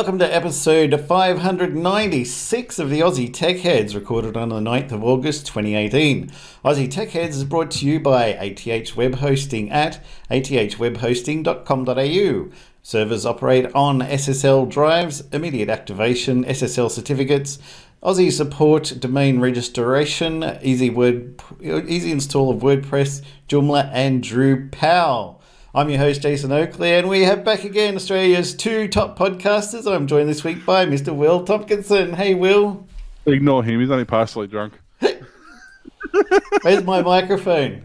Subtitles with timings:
[0.00, 5.44] Welcome to episode 596 of the Aussie Tech Heads, recorded on the 9th of August
[5.48, 6.30] 2018.
[6.64, 12.50] Aussie Tech Heads is brought to you by ATH Web Hosting at athwebhosting.com.au.
[12.82, 17.58] Servers operate on SSD drives, immediate activation, SSL certificates,
[18.02, 25.39] Aussie support, domain registration, easy word, easy install of WordPress, Joomla, and Drupal.
[25.74, 29.90] I'm your host Jason Oakley, and we have back again Australia's two top podcasters.
[29.90, 31.14] I'm joined this week by Mr.
[31.14, 32.14] Will Tompkinson.
[32.14, 32.86] Hey, Will.
[33.26, 33.78] Ignore him.
[33.80, 34.74] He's only partially drunk.
[36.62, 37.82] Where's my microphone?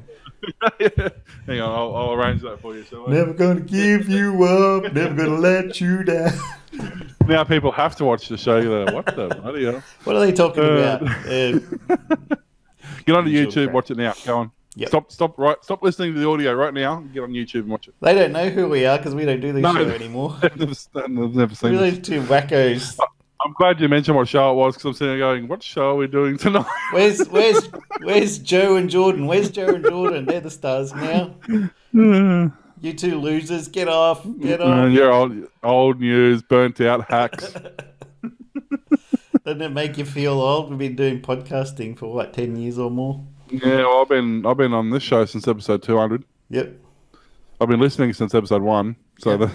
[0.80, 2.84] Hang on, I'll, I'll arrange that for you.
[2.86, 4.92] So Never gonna give you up.
[4.94, 6.34] Never gonna let you down.
[7.28, 8.60] now people have to watch the show.
[8.60, 9.84] Like, what the bloody hell?
[10.06, 11.02] What are they talking Uh, about?
[11.28, 12.36] Uh,
[13.06, 13.72] Get on to Sure, YouTube.
[13.72, 14.14] Watch it now.
[14.26, 14.52] Go on.
[14.78, 14.90] Yep.
[14.90, 15.12] Stop.
[15.12, 15.38] Stop.
[15.38, 15.56] Right.
[15.64, 16.98] Stop listening to the audio right now.
[17.14, 17.96] Get on YouTube and watch it.
[18.02, 19.74] they don't know who we are because we don't do this No.
[19.74, 20.38] show anymore.
[20.44, 22.98] I've never, I've never seen We're those two wackos.
[23.46, 25.92] I'm glad you mentioned what show it was because I'm sitting there going, "What show
[25.92, 27.70] are we doing tonight?" Where's where's
[28.02, 29.28] where's Joe and Jordan?
[29.28, 30.26] Where's Joe and Jordan?
[30.26, 31.36] They're the stars now.
[32.82, 34.68] You two losers, get off, get off.
[34.68, 37.52] Mm, you're old, old news, burnt out hacks.
[39.46, 40.70] Doesn't it make you feel old?
[40.70, 43.24] We've been doing podcasting for what, ten years or more?
[43.50, 46.24] Yeah, well, I've been I've been on this show since episode 200.
[46.50, 46.74] Yep.
[47.62, 48.96] I've been listening since episode one.
[49.20, 49.50] So Yep.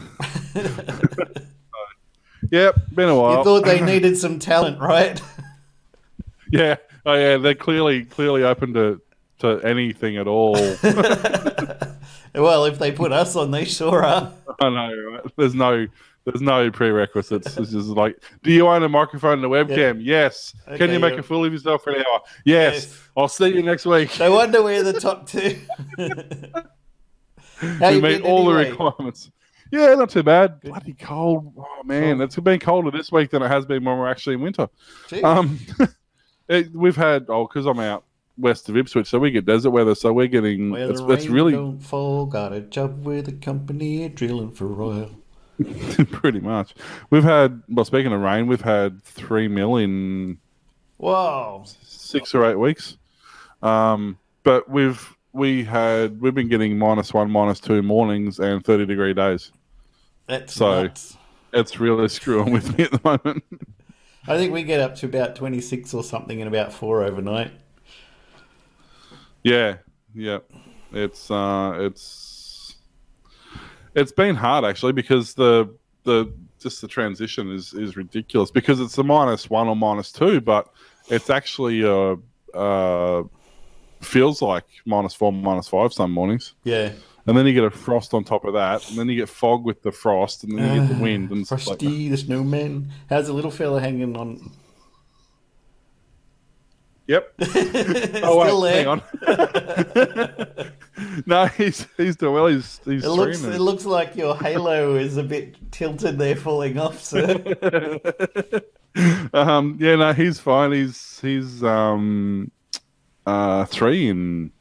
[0.55, 1.43] the
[2.51, 3.39] yep, been a while.
[3.39, 5.21] You thought they needed some talent, right?
[6.53, 9.01] Yeah, oh yeah, they're clearly clearly open to
[9.39, 10.55] to anything at all.
[12.35, 14.33] well, if they put us on, they sure are.
[14.61, 15.23] I know, right?
[15.37, 15.87] There's no
[16.25, 17.57] there's no prerequisites.
[17.57, 20.01] It's just like, do you own a microphone and a webcam?
[20.03, 20.55] Yes.
[20.77, 21.21] Can you make yeah.
[21.21, 22.21] a fool of yourself for an hour?
[22.45, 22.75] Yes.
[22.75, 23.09] Yes.
[23.17, 24.19] I'll see you next week.
[24.19, 25.59] No wonder we're the top two.
[27.61, 28.65] How we you meet all anyway?
[28.65, 29.31] the requirements.
[29.71, 30.61] Yeah, not too bad.
[30.61, 31.53] Bloody cold.
[31.57, 34.41] Oh man, it's been colder this week than it has been when we're actually in
[34.41, 34.69] winter.
[35.23, 35.59] Um,
[36.49, 38.05] it, we've had oh, because I'm out
[38.37, 39.95] west of Ipswich, so we get desert weather.
[39.95, 42.27] So we're getting where it's, it's really fall.
[42.27, 45.20] Got a job with a company drilling for oil.
[46.11, 46.75] pretty much.
[47.11, 50.39] We've had well, speaking of rain, we've had three mil in
[50.97, 51.65] Whoa!
[51.83, 52.97] six or eight weeks.
[53.63, 58.87] Um, but we've we had we've been getting minus one, minus two mornings and thirty
[58.87, 59.53] degree days.
[60.27, 61.17] That's So- nuts.
[61.53, 63.43] It's really screwing with me at the moment.
[64.29, 67.51] I think we get up to about twenty six or something in about four overnight.
[69.43, 69.79] Yeah,
[70.15, 70.39] yeah.
[70.93, 72.03] It's uh it's
[73.95, 75.75] it's been hard actually because the
[76.05, 80.41] the just the transition is is ridiculous because it's a minus one or minus two,
[80.41, 80.73] but
[81.09, 82.17] it's actually uh
[82.57, 83.23] uh
[84.01, 86.55] feels like minus four, minus five some mornings.
[86.65, 86.93] Yeah.
[87.27, 89.65] And then you get a frost on top of that, and then you get fog
[89.65, 92.91] with the frost, and then you get the wind and stuff Frosty, like the snowman.
[93.11, 94.51] How's the little fella hanging on?
[97.11, 97.35] Yep.
[98.23, 98.85] Oh wait, there.
[98.85, 99.03] hang on.
[101.27, 102.47] no, he's he's doing well.
[102.47, 103.57] He's he's It looks streaming.
[103.57, 107.35] it looks like your halo is a bit tilted there, falling off, sir.
[109.33, 110.71] um, yeah, no, he's fine.
[110.71, 112.53] He's he's um,
[113.27, 114.53] uh, three in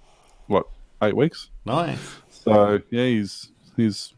[0.48, 0.66] what
[1.04, 1.50] eight weeks.
[1.66, 2.16] nice.
[2.32, 4.16] So yeah, he's he's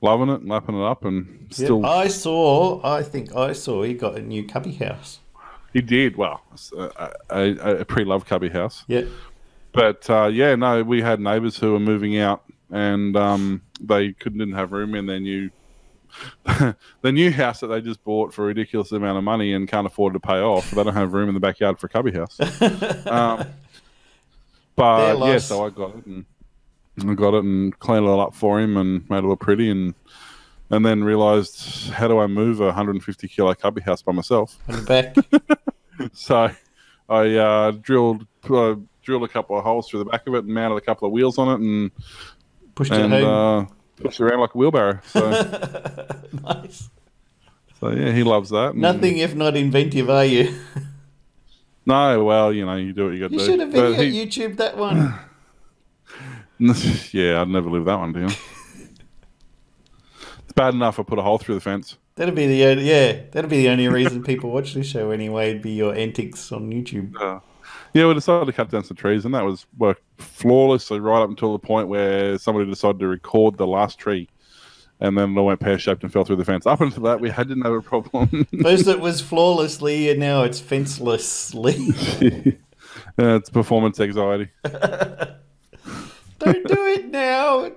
[0.00, 2.80] loving it, and lapping it up, and still I saw.
[2.84, 5.18] I think I saw he got a new cubby house.
[5.72, 6.40] He did well.
[6.76, 9.02] A, a, a pre-loved cubby house, Yeah.
[9.72, 14.38] but uh, yeah, no, we had neighbours who were moving out, and um, they couldn't
[14.38, 15.50] didn't have room in their new.
[17.02, 19.86] the new house that they just bought for a ridiculous amount of money and can't
[19.86, 20.70] afford to pay off.
[20.70, 22.38] They don't have room in the backyard for a cubby house.
[23.06, 23.46] Um,
[24.74, 26.24] but yeah, so I got it and
[27.10, 29.70] I got it and cleaned it all up for him and made it look pretty
[29.70, 29.94] and
[30.70, 34.58] and then realized how do I move a 150 kilo cubby house by myself?
[34.68, 35.16] On the back.
[36.12, 36.48] So
[37.08, 40.54] I uh, drilled uh, drilled a couple of holes through the back of it and
[40.54, 41.90] mounted a couple of wheels on it and
[42.76, 43.24] Pushed it and home.
[43.24, 43.66] uh,
[44.00, 45.00] pushed it around like a wheelbarrow.
[45.06, 45.28] So
[46.44, 46.88] nice.
[47.80, 48.76] so yeah, he loves that.
[48.76, 50.54] Nothing if not inventive, are you?
[51.86, 53.42] No, well, you know, you do what you got to do.
[53.42, 55.14] You should have video he- YouTube that one.
[57.12, 58.30] yeah, I'd never live that one down.
[60.58, 61.96] Bad enough I put a hole through the fence.
[62.16, 63.20] That'd be the only, yeah.
[63.30, 65.50] That'd be the only reason people watch this show anyway.
[65.50, 67.14] It'd be your antics on YouTube.
[67.16, 67.40] Uh,
[67.94, 71.30] yeah, we decided to cut down some trees, and that was worked flawlessly right up
[71.30, 74.28] until the point where somebody decided to record the last tree,
[75.00, 76.66] and then it all went pear shaped and fell through the fence.
[76.66, 78.46] Up until that, we had didn't have a problem.
[78.62, 82.58] First it was flawlessly, and now it's fencelessly.
[83.20, 84.48] Uh, it's performance anxiety.
[84.64, 85.36] Don't
[86.40, 87.70] do it now.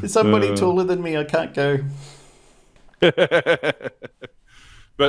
[0.00, 0.56] There's somebody Uh.
[0.56, 1.16] taller than me.
[1.16, 1.78] I can't go.
[3.00, 3.92] but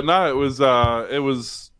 [0.06, 1.71] no, it was uh, it was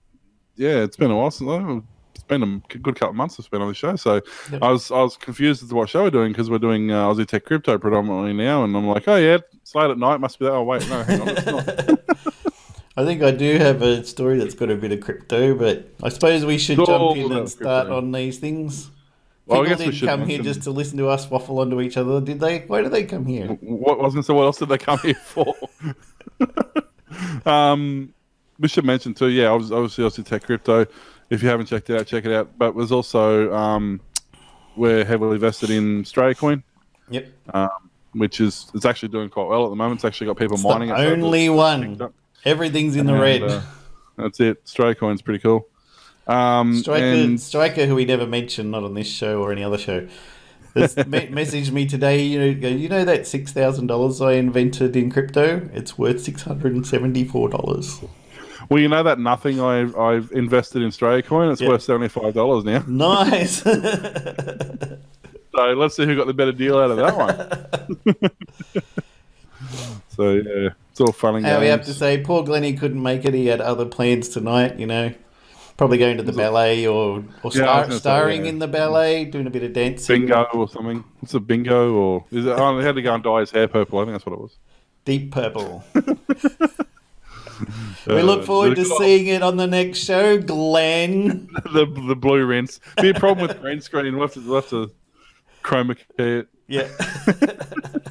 [0.56, 1.84] yeah, it's been a while since
[2.14, 3.96] it's been a good couple of months I've been on the show.
[3.96, 4.22] So
[4.52, 4.62] Yep.
[4.64, 7.08] I was I was confused as to what show we're doing because we're doing uh,
[7.08, 10.40] Aussie Tech Crypto predominantly now, and I'm like, oh yeah, it's late at night, must
[10.40, 10.54] be that.
[10.54, 12.00] Oh wait, no, hang on, it's not.
[12.98, 16.08] I think I do have a story that's got a bit of crypto, but I
[16.08, 18.90] suppose we should Oh, jump in and start on these things.
[19.46, 21.80] Well, I guess we didn't should come here just to listen to us waffle onto
[21.80, 22.60] each other, did they?
[22.62, 23.48] Why did they come here?
[23.48, 24.34] What was going to say?
[24.34, 25.54] What else did they come here for?
[27.46, 28.14] um,
[28.60, 29.28] we should mention too.
[29.30, 30.86] Yeah, obviously, obviously, Tech Crypto.
[31.30, 32.58] If you haven't checked it out, check it out.
[32.58, 34.02] But there's also um,
[34.76, 36.64] we're heavily vested in Australia
[37.10, 37.28] Yep.
[37.54, 37.70] Um,
[38.14, 40.00] which is it's actually doing quite well at the moment.
[40.00, 41.12] It's actually got people It's mining the it.
[41.12, 42.14] only picked one.
[42.46, 43.44] Everything's in the red.
[43.44, 43.62] uh,
[44.18, 44.62] that's it.
[44.64, 45.68] Australia Coin's pretty cool.
[46.28, 49.78] Um, Striker, and Striker, who we never mentioned, not on this show or any other
[49.78, 50.08] show,
[50.76, 52.22] has me- messaged me today.
[52.24, 55.70] You know, you know that six thousand dollars I invented in crypto?
[55.74, 58.00] It's worth six hundred and seventy-four dollars.
[58.70, 61.52] well, you know that nothing I've, I've invested in Australia Coin.
[61.52, 61.70] It's Yeah.
[61.70, 62.80] worth seventy five dollars now.
[62.88, 63.62] Nice.
[63.62, 63.72] So
[65.74, 67.36] let's see who got the better deal out of that one.
[70.10, 73.24] so yeah, it's all fun and How we have to say, poor Glennie couldn't make
[73.26, 73.34] it.
[73.34, 74.78] He had other plans tonight.
[74.80, 75.14] You know,
[75.78, 78.50] probably going to the ballet or or Yeah, star, gonna say, starring yeah.
[78.50, 80.22] in the ballet, doing a bit of dancing.
[80.22, 81.04] bingo or something.
[81.22, 82.50] It's a bingo or is it?
[82.58, 84.00] Oh, he had to go and dye his hair purple.
[84.00, 84.58] I think that's what it was.
[85.06, 85.84] Deep purple.
[88.08, 91.48] we Uh, look forward to seeing it on the next show, Glenn.
[91.74, 92.80] the the blue rinse.
[93.02, 94.14] Be a problem with green screen.
[94.18, 94.92] We'll have to, we'll have to
[95.64, 96.48] chroma key it.
[96.68, 96.90] Yeah.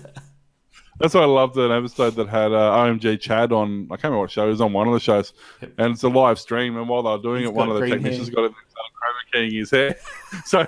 [1.00, 3.86] That's why I loved an episode that had uh, OMG Chad on.
[3.90, 4.44] I can't remember what show.
[4.44, 6.76] he was on one of the shows, and it's a live stream.
[6.76, 8.34] And while they were doing He's it, one of the technicians hair.
[8.36, 9.96] got in chroma keying his hair.
[10.44, 10.64] so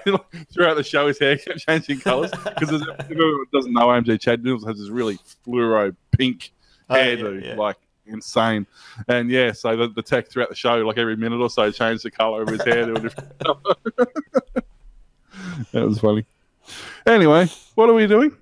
[0.52, 4.42] throughout the show, his hair kept changing colours because if anyone doesn't know, OMG Chad
[4.42, 6.52] Nichols has this really fluoro pink
[6.90, 7.54] Oh, yeah, hairdo, yeah.
[7.56, 7.76] like
[8.06, 8.66] insane.
[9.08, 12.04] And yeah, so the, the tech throughout the show, like every minute or so, changed
[12.04, 13.74] the colour of his hair to a different colour.
[15.72, 16.24] that was funny.
[17.06, 18.36] Anyway, what are we doing?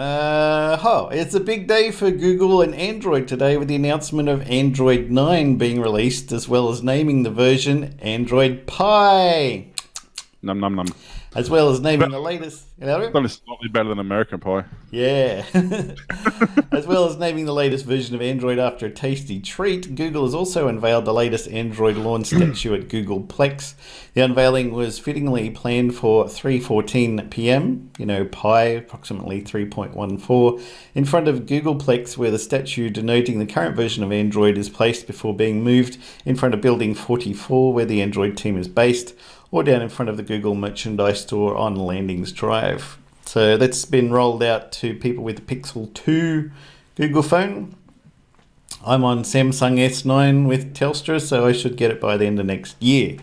[0.00, 4.40] Uh, oh, it's a big day for Google and Android today with the announcement of
[4.48, 9.66] Android 9 being released, as well as naming the version Android Pie,
[10.40, 10.86] Num num num.
[11.32, 12.66] As well as naming the latest.
[12.80, 13.02] Hello?
[13.02, 14.64] It's only slightly better than American Pie.
[14.90, 15.44] Yeah.
[16.72, 20.34] as well as naming the latest version of Android after a tasty treat, Google has
[20.34, 22.38] also unveiled the latest Android launch hmm.
[22.38, 23.74] statue at Googleplex.
[24.14, 27.90] The unveiling was fittingly planned for 3:14 p.m.
[27.96, 30.64] You know, pi approximately 3.14
[30.96, 35.06] in front of Googleplex, where the statue denoting the current version of Android is placed
[35.06, 39.14] before being moved in front of Building 44, where the Android team is based,
[39.50, 42.98] or down in front of the Google merchandise store on Landings Drive.
[43.24, 46.50] So that's been rolled out to people with the Pixel 2
[46.96, 47.74] Google phone.
[48.84, 52.46] I'm on Samsung S9 with Telstra, so I should get it by the end of
[52.46, 53.18] next year.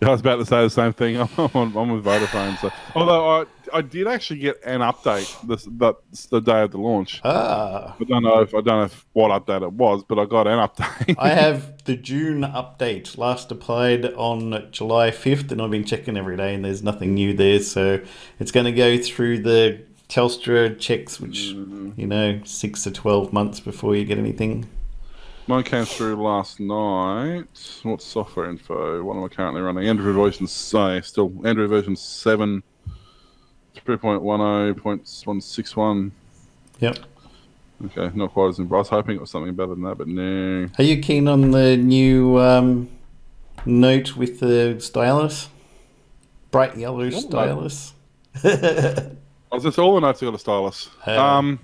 [0.06, 1.16] I was about to say the same thing.
[1.20, 2.58] I'm, on, I'm with Vodafone.
[2.58, 6.78] So, although I, I did actually get an update this that's the day of the
[6.78, 7.20] launch.
[7.22, 10.24] Ah, I don't know if I don't know if, what update it was, but I
[10.24, 11.16] got an update.
[11.18, 16.36] I have the June update last applied on July 5th, and I've been checking every
[16.36, 17.60] day, and there's nothing new there.
[17.60, 18.00] So
[18.38, 23.60] it's going to go through the Telstra checks, which, you know, six to 12 months
[23.60, 24.66] before you get anything.
[25.50, 27.80] Mine came through last night.
[27.82, 29.02] What's software info?
[29.02, 29.88] What am I currently running?
[29.88, 32.62] Android version say still Android version seven,
[33.74, 36.12] three point one zero point one six one.
[36.78, 37.00] Yep.
[37.86, 38.60] Okay, not quite as.
[38.60, 40.68] I was hoping it was something better than that, but no.
[40.78, 42.88] Are you keen on the new um,
[43.66, 45.48] note with the stylus?
[46.52, 47.92] Bright yellow stylus.
[48.44, 49.16] I
[49.50, 50.90] was just all the notes I got a stylus.
[51.06, 51.58] Um,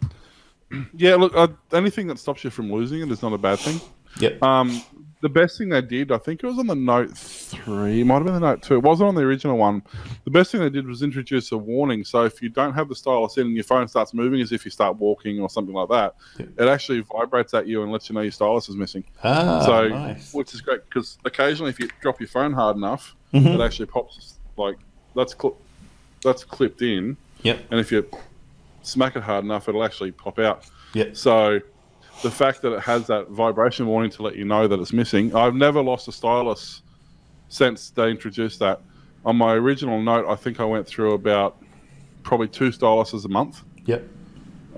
[0.97, 3.80] yeah, look, uh, anything that stops you from losing it is not a bad thing.
[4.21, 4.42] Yep.
[4.42, 4.83] Um,
[5.23, 8.25] the best thing they did, I think it was on the Note 3, might have
[8.25, 8.75] been the Note 2.
[8.75, 9.83] It wasn't on the original one.
[10.25, 12.04] The best thing they did was introduce a warning.
[12.04, 14.64] So if you don't have the stylus in and your phone starts moving as if
[14.64, 16.47] you start walking or something like that, Yeah.
[16.64, 19.04] it actually vibrates at you and lets you know your stylus is missing.
[19.25, 20.33] Ah, so, nice.
[20.35, 23.54] which is great because occasionally if you drop your phone hard enough, Mhm.
[23.54, 24.76] it actually pops like
[25.14, 25.56] that's cl-
[26.23, 27.59] that's clipped in, Yep.
[27.71, 28.06] and if you
[28.87, 30.64] smack it hard enough, it'll actually pop out.
[30.95, 31.16] Yep.
[31.16, 31.61] So
[32.23, 35.35] the fact that it has that vibration warning to let you know that it's missing,
[35.35, 36.83] I've never lost a stylus
[37.49, 38.81] since they introduced that.
[39.25, 41.61] On my original note, I think I went through about
[42.23, 43.62] probably two styluses a month.
[43.87, 44.09] Yep.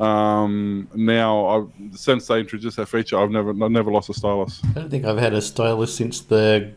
[0.01, 4.61] Um, now, I've, since they introduced that feature, I've never I've never lost a stylus.
[4.65, 6.73] I don't think I've had a stylus since the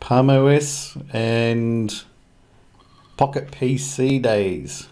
[0.00, 2.02] Palm OS and
[3.16, 4.88] Pocket PC days.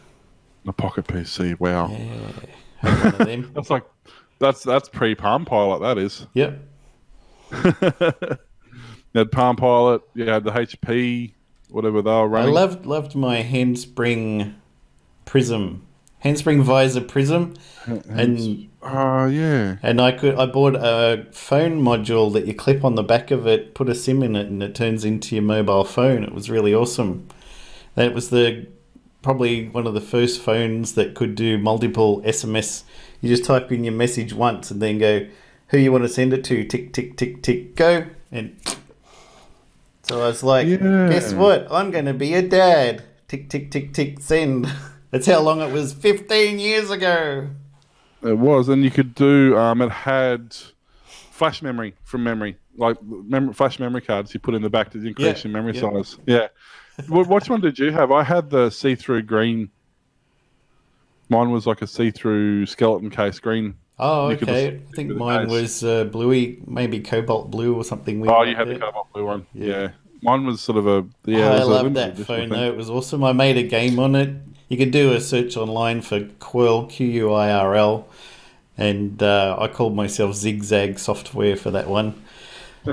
[0.67, 1.89] A pocket PC, wow.
[1.89, 2.33] Yeah.
[2.79, 3.53] Had one of them.
[3.55, 3.85] That's like
[4.39, 5.81] That's that's pre Palm Pilot.
[5.81, 6.27] That is.
[6.35, 6.61] Yep.
[7.65, 8.39] you
[9.15, 10.03] had Palm Pilot.
[10.15, 11.33] You had the HP,
[11.71, 14.57] whatever they were I loved loved my handspring
[15.25, 15.87] prism,
[16.19, 17.55] handspring visor prism,
[17.87, 19.77] and Oh yeah.
[19.83, 23.47] and I could I bought a phone module that you clip on the back of
[23.47, 26.23] it, put a SIM in it, and it turns into your mobile phone.
[26.25, 27.27] It was really awesome.
[27.95, 28.67] That was the
[29.31, 32.85] probably one of the first phones that could do multiple SMS.
[33.21, 35.27] You just type in your message once and then go
[35.71, 36.63] who you want to send it to.
[36.65, 38.57] Tick tick tick tick go and.
[40.05, 41.09] So I was like, Yeah.
[41.11, 41.67] guess what?
[41.73, 43.03] I'm going to be a dad.
[43.27, 44.73] Tick tick tick tick send.
[45.11, 47.49] That's how long it was 15 years ago.
[48.23, 49.59] It was, and you could do.
[49.59, 50.55] Um, it had
[51.33, 54.99] flash memory from memory, like mem- flash memory cards you put in the back to
[55.05, 55.81] increase Yeah, your memory yeah.
[55.81, 56.17] size.
[56.27, 56.47] Yeah.
[57.09, 58.11] Wh- Which one did you have?
[58.13, 59.71] I had the see-through green.
[61.29, 63.75] Mine was like a see-through skeleton case green.
[63.99, 64.81] Oh, You okay.
[64.91, 65.51] I think mine base.
[65.51, 68.21] was uh, bluey, maybe cobalt blue or something.
[68.21, 69.47] weird Oh, you had the cobalt blue one.
[69.55, 69.67] Yeah.
[69.67, 69.89] Yeah.
[70.23, 71.51] Mine was sort of a yeah.
[71.51, 72.67] Oh, I love that phone though.
[72.67, 73.23] It was awesome.
[73.25, 74.35] I made a game on it.
[74.69, 78.09] You could do a search online for Quirl Q U I R L,
[78.77, 82.23] and uh, I called myself Zigzag Software for that one.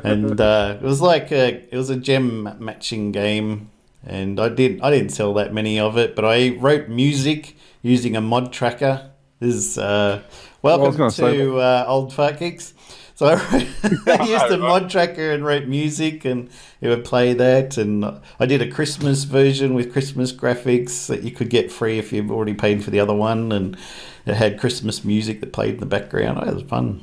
[0.04, 3.70] And uh, it was like a it was a gem matching game,
[4.06, 8.16] and I did I didn't sell that many of it, but I wrote music using
[8.16, 9.12] a mod tracker.
[9.40, 10.22] This Is uh,
[10.62, 11.12] welcome gonna
[11.58, 12.74] uh, old fart geeks.
[13.16, 13.34] So I,
[14.08, 16.50] I used a mod tracker and wrote music, and
[16.82, 17.78] it would play that.
[17.78, 18.06] And
[18.40, 22.32] I did a Christmas version with Christmas graphics that you could get free if you've
[22.32, 23.78] already paid for the other one, and
[24.26, 26.40] it had Christmas music that played in the background.
[26.42, 27.02] Oh, it was fun.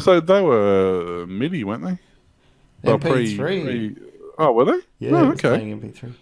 [0.00, 1.98] So they were MIDI, weren't they?
[2.84, 3.38] MP3.
[3.38, 3.96] pre-
[4.38, 4.80] oh, were they?
[4.98, 5.48] Yeah, Oh, okay.
[5.48, 6.12] playing MP3.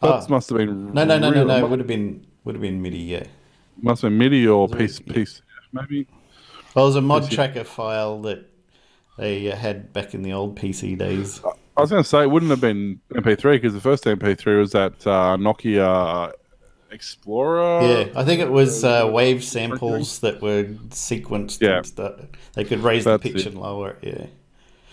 [0.00, 0.26] That Ah.
[0.28, 1.56] must have been No, no, no, no, no.
[1.56, 2.98] It would have been would have been MIDI.
[2.98, 3.24] Yeah.
[3.82, 5.12] Must have been MIDI or piece yeah.
[5.14, 6.06] piece maybe.
[6.74, 7.28] Well, it was a mod yeah.
[7.30, 8.44] tracker file that
[9.18, 11.40] they had back in the old PC days.
[11.76, 14.72] I was going to say it wouldn't have been MP3 because the first MP3 was
[14.72, 16.32] that uh, Nokia
[16.90, 17.82] Explorer.
[17.82, 21.78] Yeah, I think it was uh, wave samples that were sequenced Yeah.
[21.78, 22.14] and stuff.
[22.54, 23.52] They could raise That's the pitch it.
[23.52, 24.30] and lower it.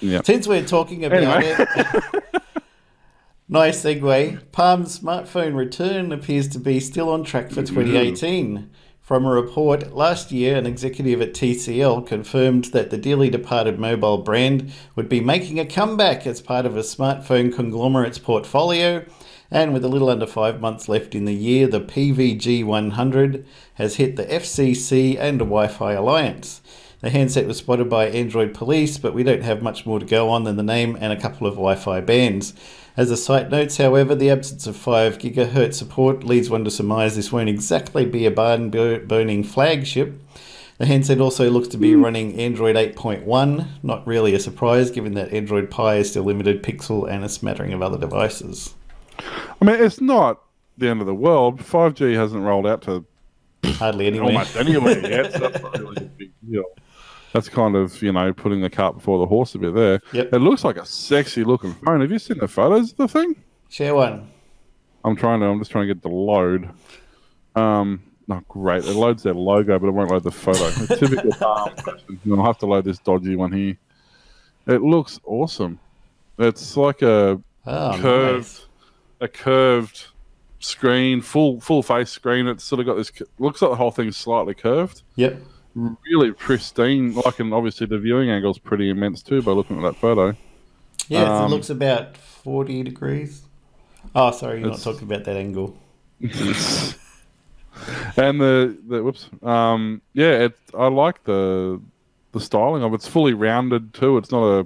[0.01, 0.09] Yeah.
[0.11, 0.21] Yeah.
[0.23, 1.55] Since we're talking about Anyway.
[1.57, 2.23] it,
[3.47, 4.39] nice segue.
[4.51, 7.75] Palm's smartphone return appears to be still on track for mm-hmm.
[7.75, 8.69] 2018.
[9.05, 14.17] From a report last year, an executive at TCL confirmed that the dearly departed mobile
[14.17, 19.05] brand would be making a comeback as part of a smartphone conglomerate's portfolio.
[19.51, 23.97] And with a little under five months left in the year, the PVG 100 has
[23.97, 26.61] hit the FCC and Wi Fi Alliance.
[27.05, 30.31] The handset was spotted by Android police, but we don't have much more to go
[30.31, 32.55] on than the name and a couple of Wi Fi bands.
[32.97, 37.15] As the site notes, however, the absence of 5 GHz support leads one to surmise
[37.15, 40.19] this won't exactly be a barn bur- burning flagship.
[40.79, 42.03] The handset also looks to be hmm.
[42.03, 47.07] running Android 8.1, not really a surprise given that Android Pie is still limited Pixel
[47.07, 48.73] and a smattering of other devices.
[49.19, 50.41] I mean, it's not
[50.75, 51.59] the end of the world.
[51.59, 53.05] 5G hasn't rolled out to
[53.63, 54.29] Hardly anywhere.
[54.29, 55.33] almost anywhere yet.
[55.33, 56.63] So that's not really a big deal.
[57.35, 59.99] That's kind of, you know, putting the cart before the horse a bit there.
[60.13, 60.31] Yep.
[60.31, 61.99] It looks like a sexy looking phone.
[61.99, 63.35] Have you seen the photos of the thing?
[63.67, 64.31] Share one.
[65.03, 65.47] I'm trying to.
[65.47, 66.69] I'm just trying to get the load.
[67.57, 68.85] Um, not great.
[68.85, 70.69] It loads their logo, but it won't load the photo.
[70.95, 71.33] Typical.
[72.07, 73.77] And I'll have to load this dodgy one here.
[74.67, 75.77] It looks awesome.
[76.39, 78.65] It's like a Oh, curved, nice.
[79.19, 80.05] a curved
[80.59, 82.47] screen, full full face screen.
[82.47, 83.11] It's sort of got this.
[83.39, 85.01] Looks like the whole thing's slightly curved.
[85.15, 85.37] Yep.
[85.75, 87.13] Really pristine.
[87.13, 90.35] Like, and obviously the viewing angle is pretty immense too by looking at that photo.
[91.09, 93.41] Yeah, it Um, looks about 40 degrees.
[94.15, 95.77] Oh, sorry, you're not talking about that angle.
[96.21, 96.31] and
[98.39, 101.79] the, the whoops um yeah it i like the
[102.31, 102.95] the styling of it.
[102.95, 104.65] it's fully rounded too it's not a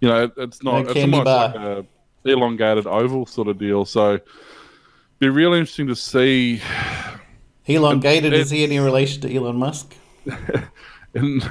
[0.00, 1.46] you know it, it's not No it's almost bar.
[1.48, 1.84] like a
[2.24, 4.20] elongated oval sort of deal so
[5.18, 6.62] be really interesting to see
[7.66, 9.96] Elongated, It- is he any relation to Elon Musk?
[11.14, 11.42] in,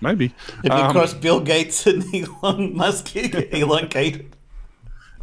[0.00, 2.04] maybe If you Um, cross Bill Gates and
[2.42, 4.34] Elon Musk, elongated.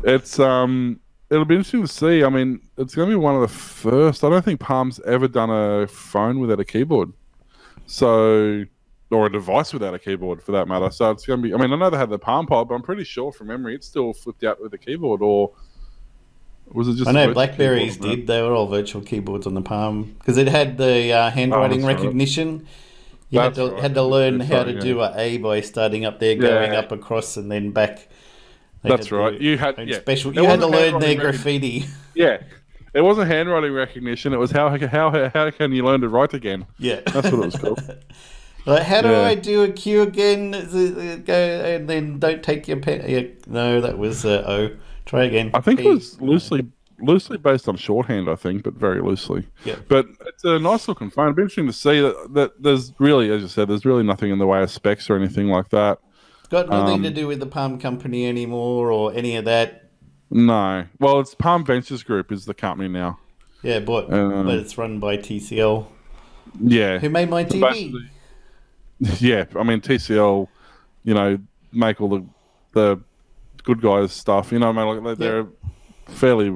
[0.03, 2.23] It's um, it'll be interesting to see.
[2.23, 4.23] I mean, it's going to be one of the first.
[4.23, 7.13] I don't think Palm's ever done a phone without a keyboard,
[7.85, 8.65] so
[9.11, 10.89] or a device without a keyboard for that matter.
[10.89, 11.53] So it's going to be.
[11.53, 13.75] I mean, I know they had the Palm Pod, but I'm pretty sure from memory
[13.75, 15.51] it's still flipped out with a keyboard, or
[16.67, 17.07] was it just?
[17.07, 18.27] I know Blackberries keyboard did.
[18.27, 21.87] They were all virtual keyboards on the Palm because it had the uh, handwriting Oh,
[21.87, 22.65] that's right.
[23.31, 23.81] You had to right.
[23.81, 24.79] had to learn That's how right, to yeah.
[24.79, 26.79] do a A by starting up there, going Yeah.
[26.79, 28.07] up across, and then back.
[28.83, 29.41] They That's had right.
[29.41, 29.99] You had own yeah.
[29.99, 30.33] special.
[30.35, 31.85] You had to wasn't learn their graffiti.
[32.13, 32.43] Yeah,
[32.93, 34.33] it wasn't handwriting recognition.
[34.33, 36.65] It was how how how can you learn to write again?
[36.77, 37.81] yeah, That's what it was called.
[38.65, 39.21] Like, how do Yeah.
[39.23, 40.53] I do a Q again?
[40.53, 43.03] Is it- uh, Go and then don't take your pen.
[43.09, 44.69] Yeah, no, that was uh, O.
[45.07, 45.49] Try again.
[45.55, 45.89] I think it P.
[45.89, 46.67] was loosely
[47.01, 48.29] loosely based on shorthand.
[48.29, 49.47] I think, but very loosely.
[49.65, 49.75] Yeah.
[49.87, 51.25] But it's a nice looking phone.
[51.27, 54.31] It'd be interesting to see that, that there's really, as you said, there's really nothing
[54.31, 55.99] in the way of specs or anything like that.
[56.49, 59.89] Got nothing um, to do with the Palm Company anymore or any of that.
[60.29, 60.85] No.
[60.99, 63.19] Well, it's Palm Ventures Group is the company now.
[63.63, 65.85] Yeah, but Um, but it's run by TCL,
[66.59, 66.99] Yeah.
[66.99, 67.93] who made my TV.
[69.19, 70.47] Yeah, I mean TCL,
[71.03, 71.39] you know,
[71.73, 72.23] make all the
[72.73, 73.01] the
[73.63, 74.51] good guys stuff.
[74.51, 75.47] You know, I mean, like they're a
[76.07, 76.49] fairly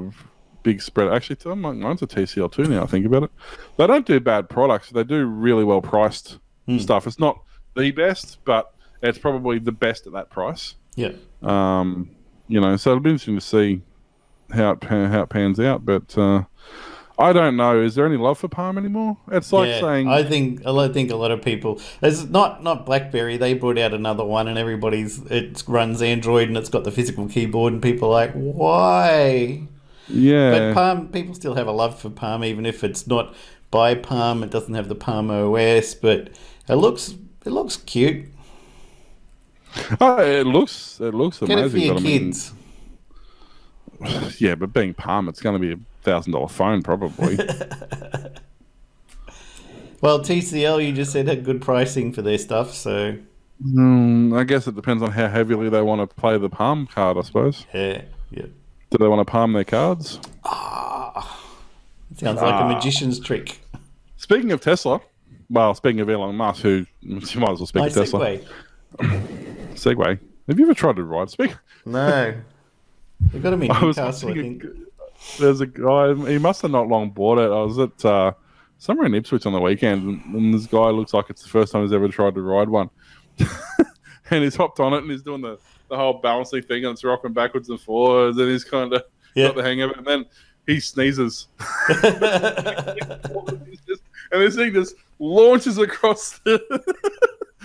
[0.65, 1.13] big spread.
[1.13, 2.63] Actually, mine's a TCL too.
[2.65, 3.31] Now I think about it,
[3.77, 4.89] they don't do bad products.
[4.89, 6.79] They do really well priced Hmm.
[6.79, 7.05] stuff.
[7.05, 7.39] It's not
[7.77, 10.74] the best, but it's probably the best at that price.
[10.95, 11.12] Yeah.
[11.43, 12.10] Um,
[12.48, 13.81] you know, so it'll be interesting to see
[14.51, 15.86] how it how it pans out.
[15.86, 16.43] But uh,
[17.19, 17.79] I don't know.
[17.79, 19.17] Is there any love for Palm anymore?
[19.31, 21.79] It's like yeah, saying I think I think a lot of people.
[22.01, 23.38] It's not not BlackBerry.
[23.38, 27.27] They brought out another one, and everybody's it runs Android, and it's got the physical
[27.27, 29.67] keyboard, and people are like, why?
[30.07, 30.51] Yeah.
[30.51, 33.35] But Palm, people still have a love for Palm, even if it's not
[33.71, 34.43] by Palm.
[34.43, 36.29] It doesn't have the Palm OS, but
[36.67, 38.27] it looks it looks cute.
[40.00, 41.81] Oh, it looks it looks Get it for amazing.
[41.81, 42.53] your but I mean, kids.
[44.39, 47.39] yeah, but being Palm, it's going to be a thousand dollar phone probably.
[50.01, 53.18] Well, TCL, you just said had good pricing for their stuff, so
[53.63, 57.18] mm, I guess it depends on how heavily they want to play the Palm card.
[57.18, 57.65] I suppose.
[57.74, 58.46] yeah, yeah.
[58.98, 60.22] Do they want to palm their cards?
[60.46, 61.38] Ah,
[62.16, 62.66] sounds like Ah.
[62.70, 63.60] a magician's trick.
[64.16, 65.01] Speaking of Tesla,
[65.50, 68.20] well, speaking of Elon Musk, who you might as well speak Nice of Tesla.
[68.20, 68.46] segue.
[69.74, 70.18] Segway.
[70.48, 71.29] Have you ever tried to ride?
[71.29, 71.53] Speak.
[71.86, 72.36] No,
[73.34, 74.74] they got him in I was Newcastle, I watching think.
[74.77, 76.14] a, there's a guy.
[76.31, 77.51] He must have not long bought it.
[77.51, 78.31] I was at uh,
[78.77, 81.74] somewhere in Ipswich on the weekend, and, and this guy looks like it's the first
[81.74, 82.90] time he's ever tried to ride one.
[84.31, 85.58] and he's hopped on it, and he's doing the,
[85.89, 89.03] the whole balancing thing, and it's rocking backwards and forwards, and he's kind of
[89.35, 89.48] Yeah.
[89.48, 89.98] got the hang of it.
[89.98, 90.25] And then
[90.67, 91.48] he sneezes,
[94.31, 96.61] and this thing just launches across the.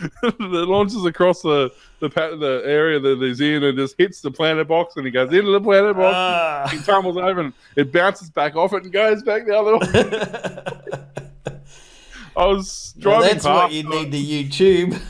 [0.22, 4.66] it launches across the the, the area that he's in and just hits the planet
[4.66, 6.68] box and he goes into the planet box Ah.
[6.70, 11.56] he tumbles over and it bounces back off it and goes back the other way.
[12.36, 13.62] I was Well, driving that's past.
[13.64, 15.00] what you need to YouTube.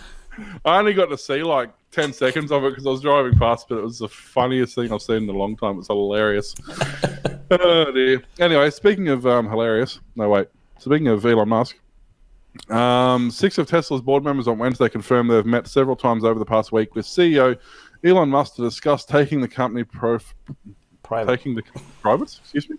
[0.65, 3.69] I only got to see like 10 seconds of it because I was driving past,
[3.69, 5.79] but it was the funniest thing I've seen in a long time.
[5.79, 6.55] It's hilarious.
[7.51, 8.23] oh, dear.
[8.39, 10.49] Anyway, speaking of um, hilarious, no, wait.
[10.79, 11.77] Speaking of Elon Musk,
[12.69, 16.45] um, six of Tesla's board members on Wednesday confirmed they've met several times over the
[16.45, 17.57] past week with CEO
[18.05, 20.19] Elon Musk to discuss taking the company pro-
[21.03, 21.37] Private.
[21.37, 21.63] taking the
[22.01, 22.39] private.
[22.41, 22.77] Excuse me.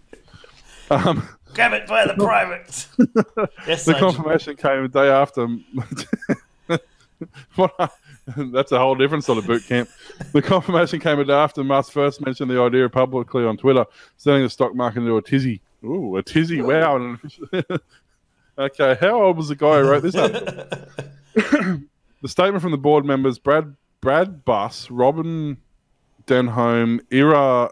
[0.89, 2.87] Um, Grab it by the private.
[3.67, 3.99] yes, the Sarge.
[3.99, 5.47] confirmation came a day after.
[7.55, 7.89] what I-
[8.51, 9.89] that's a whole different sort of boot camp.
[10.33, 13.85] The confirmation came a day after Musk first mentioned the idea publicly on Twitter,
[14.17, 15.61] sending the stock market into a tizzy.
[15.83, 16.61] Ooh, a tizzy!
[16.61, 17.17] Wow.
[18.57, 20.65] Okay, how old was the guy who wrote this article?
[22.21, 25.57] the statement from the board members Brad Brad Buss, Robin
[26.27, 27.71] Denholm, Ira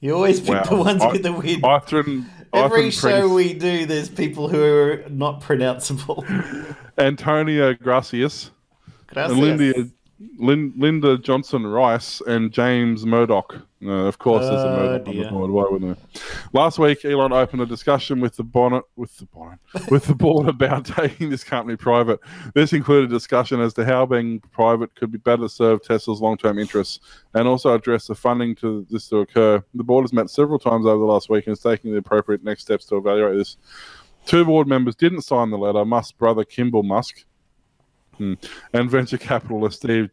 [0.00, 0.62] You always pick Wow.
[0.64, 1.60] the ones I- with the weird.
[1.62, 6.24] Ithran, Every Ithran show Prince, we do, there's people who are not pronounceable.
[6.98, 8.50] Antonio Gracias.
[9.14, 9.38] Gracias.
[9.38, 9.90] and Linda,
[10.38, 13.54] Lin, Linda Johnson Rice and James Murdoch.
[13.84, 15.50] Uh, of course, there's a Oh, Murdoch on the board.
[15.50, 16.22] Why wouldn't there?
[16.54, 19.58] Last week, Elon opened a discussion with the bonnet, with the bonnet,
[19.90, 22.20] with the board about taking this company private.
[22.54, 27.00] This included discussion as to how being private could be better serve Tesla's long-term interests,
[27.34, 29.62] and also address the funding to this to occur.
[29.74, 32.42] The board has met several times over the last week and is taking the appropriate
[32.44, 33.58] next steps to evaluate this.
[34.26, 35.84] Two board members didn't sign the letter.
[35.84, 37.24] Musk's brother Kimball Musk
[38.18, 38.34] Hmm.
[38.72, 40.10] and venture capitalist Steve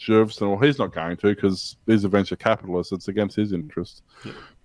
[0.00, 0.48] Jurvetson.
[0.50, 2.92] Well, he's not going to because he's a venture capitalist.
[2.92, 4.02] It's against his interest.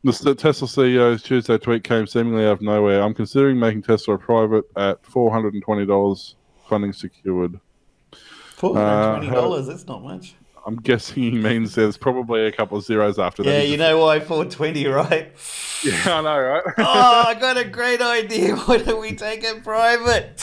[0.04, 3.02] The Tesla CEO's Tuesday tweet came seemingly out of nowhere.
[3.02, 6.36] I'm considering making Tesla private at $420,
[6.70, 7.60] funding secured.
[8.56, 9.68] Four hundred Uh, twenty dollars.
[9.68, 10.36] That's not much.
[10.66, 13.50] I'm guessing he means there's probably a couple of zeros after that.
[13.50, 15.32] Yeah, you know why four twenty, right?
[15.82, 16.64] Yeah, I know, right?
[16.80, 18.54] oh, I got a great idea.
[18.66, 20.34] Why don't we take it private?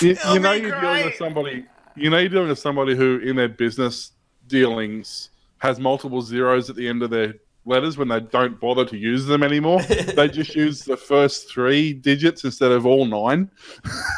[0.00, 3.36] you, you know you're dealing with somebody you know you're dealing with somebody who in
[3.36, 4.12] their business
[4.46, 8.96] dealings has multiple zeros at the end of their letters when they don't bother to
[8.96, 9.80] use them anymore.
[10.16, 13.50] They just use the first three digits instead of all nine.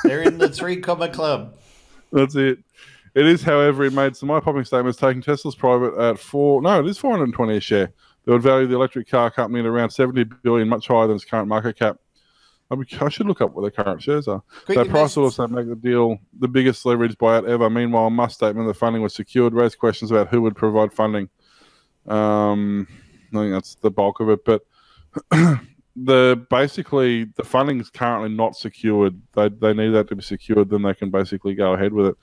[0.04, 1.56] They're in the three comma club.
[2.12, 2.58] that's it.
[3.14, 6.86] It is however it made some eye-popping statements taking tesla's private at four no it
[6.86, 7.90] is 420 a share.
[8.24, 11.24] That would value the electric car company at around 70 billion much higher than its
[11.24, 11.96] current market cap
[12.70, 14.42] I, mean, I should look up what the current shares are.
[14.66, 17.70] Quick that price will also make the deal the biggest leverage buyout ever.
[17.70, 21.28] Meanwhile, Musk statement the funding was secured raised questions about who would provide funding.
[22.06, 22.86] Um,
[23.32, 24.44] I think that's the bulk of it.
[24.44, 24.62] But
[25.96, 29.20] the basically the funding is currently not secured.
[29.34, 32.16] They they need that to be secured, then they can basically go ahead with it.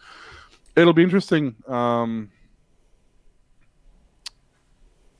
[0.75, 1.55] It'll be interesting.
[1.67, 2.31] Um,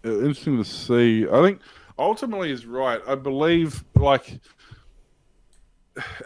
[0.06, 1.28] uh, interesting to see.
[1.28, 1.62] I think
[1.98, 3.02] ultimately is right.
[3.08, 4.40] I believe like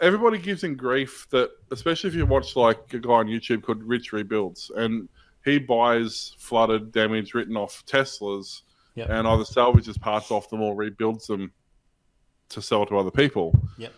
[0.00, 3.82] everybody gives him grief that, especially if you watch like a guy on YouTube called
[3.82, 5.08] Rich Rebuilds, and
[5.44, 8.62] he buys flooded, damaged, written off Teslas,
[8.96, 9.08] Yep.
[9.10, 11.52] and either salvages parts off them or rebuilds them
[12.48, 13.52] to sell to other people.
[13.78, 13.92] Yep.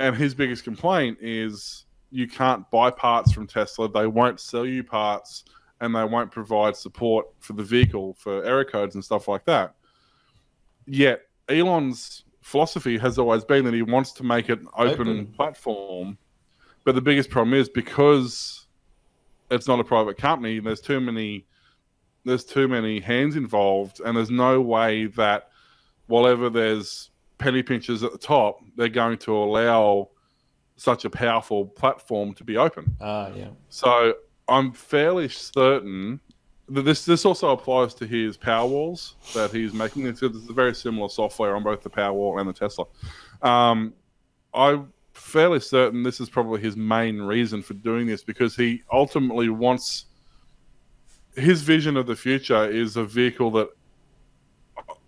[0.00, 4.84] And his biggest complaint is you can't buy parts from Tesla; they won't sell you
[4.84, 5.44] parts,
[5.80, 9.74] and they won't provide support for the vehicle for error codes and stuff like that.
[10.86, 15.26] Yet Elon's philosophy has always been that he wants to make it an open, Open.
[15.28, 16.18] platform.
[16.84, 18.66] But the biggest problem is because
[19.50, 21.46] it's not a private company, there's too many
[22.26, 25.50] there's too many hands involved and there's no way that
[26.06, 30.08] whatever there's penny pinchers at the top, they're going to allow
[30.76, 32.96] such a powerful platform to be open.
[33.00, 33.48] Ah, yeah.
[33.68, 34.14] So
[34.48, 36.20] I'm fairly certain
[36.68, 40.06] this this also applies to his power walls that he's making.
[40.06, 42.86] It's, it's a very similar software on both the Powerwall and the Tesla.
[43.42, 43.92] Um,
[44.52, 49.48] I'm fairly certain this is probably his main reason for doing this because he ultimately
[49.48, 50.06] wants
[51.36, 53.68] his vision of the future is a vehicle that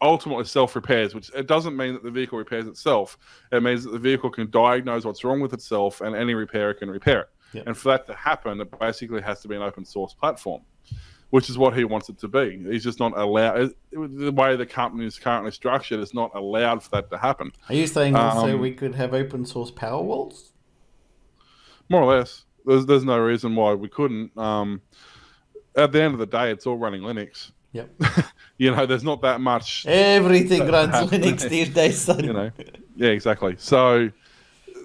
[0.02, 3.18] ultimately self repairs, which it doesn't mean that the vehicle repairs itself.
[3.52, 6.90] It means that the vehicle can diagnose what's wrong with itself and any repairer can
[6.90, 7.28] repair it.
[7.52, 7.66] Yep.
[7.66, 10.62] And for that to happen, it basically has to be an open source platform,
[11.30, 12.62] which is what he wants it to be.
[12.70, 16.90] He's just not allowed, the way the company is currently structured, it's not allowed for
[16.90, 17.52] that to happen.
[17.68, 20.52] Are you saying also Um, we could have open source power walls?
[21.88, 22.44] More or less.
[22.64, 24.36] There's, there's no reason why we couldn't.
[24.36, 24.82] Um,
[25.76, 27.52] at the end of the day, it's all running Linux.
[27.72, 27.90] Yep.
[28.58, 32.24] You know, there's not that much Everything runs Linux these days, son.
[32.24, 32.50] you know
[32.96, 34.10] yeah exactly so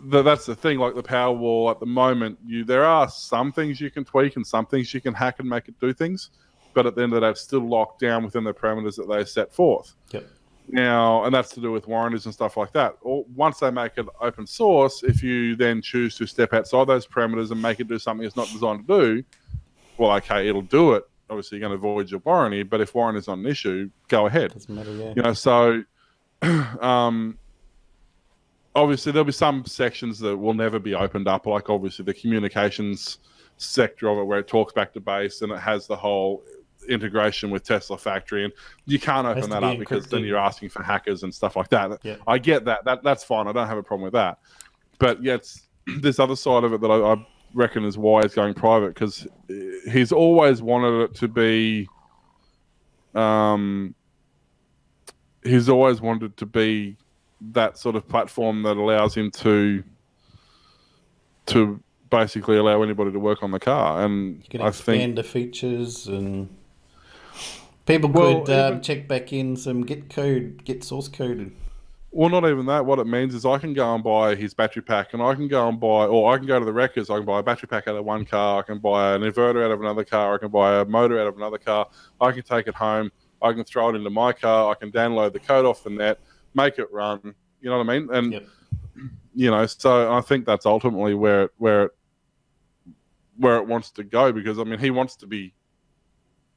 [0.10, 3.52] th- that's the thing like the power wall at the moment you there are some
[3.52, 6.30] things you can tweak and some things you can hack and make it do things
[6.74, 9.08] but at the end of the day it's still locked down within the parameters that
[9.10, 10.26] they set forth Yep.
[10.70, 13.94] now and that's to do with warranties and stuff like that or once they make
[13.98, 17.88] it open source if you then choose to step outside those parameters and make it
[17.88, 19.24] do something it's not designed to do
[19.98, 23.20] well okay it'll do it obviously you're going to avoid your warranty but if warranty
[23.20, 25.14] is not an issue go ahead Doesn't matter, yeah.
[25.16, 25.84] you know so
[26.82, 27.38] um
[28.76, 33.20] obviously there'll be some sections that will never be opened up like obviously the communications
[33.58, 36.44] sector of it where it talks back to base and it has the whole
[36.90, 38.54] integration with tesla factory and
[38.86, 42.00] you can't open that up because then you're asking for hackers and stuff like that.
[42.04, 42.16] Yeah.
[42.28, 42.84] i get that.
[42.86, 43.48] That that's fine.
[43.48, 44.40] I don't have a problem with that.
[44.98, 45.48] But yet
[46.00, 49.28] this other side of it that I, I reckon is why it's going private because
[49.92, 51.88] he's always wanted it to be
[53.14, 53.94] um
[55.44, 56.98] he's always wanted to be
[57.52, 59.84] that sort of platform that allows him to
[61.48, 64.04] to basically allow anybody to work on the car.
[64.06, 66.50] And You can i expand think the features and
[67.86, 71.52] people Well, could um, even- check back in some Git code, Git source code.
[72.12, 72.86] well not even that.
[72.86, 75.48] What it means is i can go and buy his battery pack and i can
[75.48, 77.10] go and buy or i can go to the wreckers.
[77.10, 78.60] I can buy a battery pack out of one car.
[78.60, 80.36] I can buy an inverter out of another car.
[80.36, 81.88] I can buy a motor out of another car.
[82.20, 83.12] I can take it home.
[83.42, 84.70] I can throw it into my car.
[84.72, 86.20] I can download the code off the net
[86.54, 87.20] make it run
[87.62, 88.10] you know what i mean?
[88.14, 88.44] And Yep.
[89.36, 91.92] you know so i think that's ultimately where it where it
[93.38, 95.54] where it wants to go because i mean he wants to be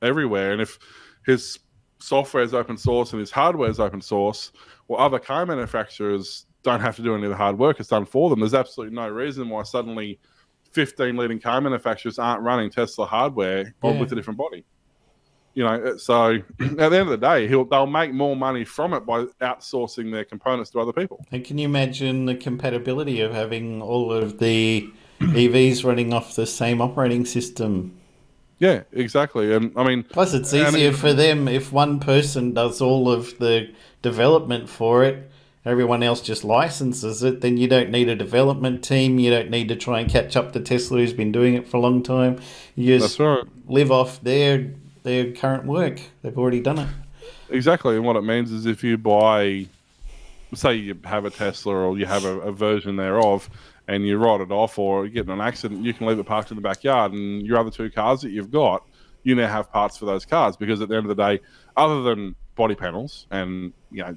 [0.03, 0.53] everywhere.
[0.53, 0.79] And if
[1.25, 1.59] his
[1.99, 4.53] software is open source and his hardware is open source
[4.89, 7.79] well other car manufacturers don't have to do any of the hard work.
[7.81, 8.41] It's done for them.
[8.41, 10.19] There's absolutely no reason why suddenly
[10.73, 13.99] 15 leading car manufacturers aren't running tesla hardware Yeah.
[14.01, 14.65] with a different body
[15.55, 18.65] you know uh, so at the end of the day he'll, they'll make more money
[18.65, 23.21] from it by outsourcing their components to other people And can you imagine the compatibility
[23.21, 24.91] of having all of the
[25.21, 27.97] EVs running off the same operating system?
[28.59, 29.53] Yeah, exactly.
[29.53, 33.73] And I mean, Plus, it's easier for them if one person does all of the
[34.03, 35.31] development for it.
[35.65, 37.41] Everyone else just licenses it.
[37.41, 39.19] Then you don't need a development team.
[39.19, 41.79] You don't need to try and catch up to Tesla, who's been doing it for
[41.79, 42.39] a long time.
[42.77, 43.45] You just right.
[43.67, 46.01] live off their their current work.
[46.23, 46.89] They've already done it.
[47.51, 47.95] Exactly.
[47.95, 49.69] And what it means is if you buy,
[50.55, 53.49] say you have a Tesla or you have a, a version thereof
[53.87, 56.25] and you write it off or you get in an accident, you can leave it
[56.25, 58.85] parked in the backyard and your other two cars that you've got,
[59.23, 61.41] you now have parts for those cars because at the end of the day,
[61.77, 64.17] other than body panels and, you know,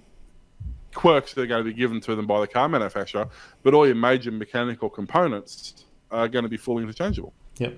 [0.94, 3.28] quirks that are going to be given to them by the car manufacturer,
[3.62, 7.34] but all your major mechanical components are going to be fully interchangeable.
[7.58, 7.78] Yep.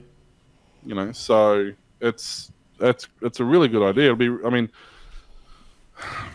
[0.86, 4.06] You know, so it's it's it's a really good idea.
[4.06, 4.70] It'll be, I mean,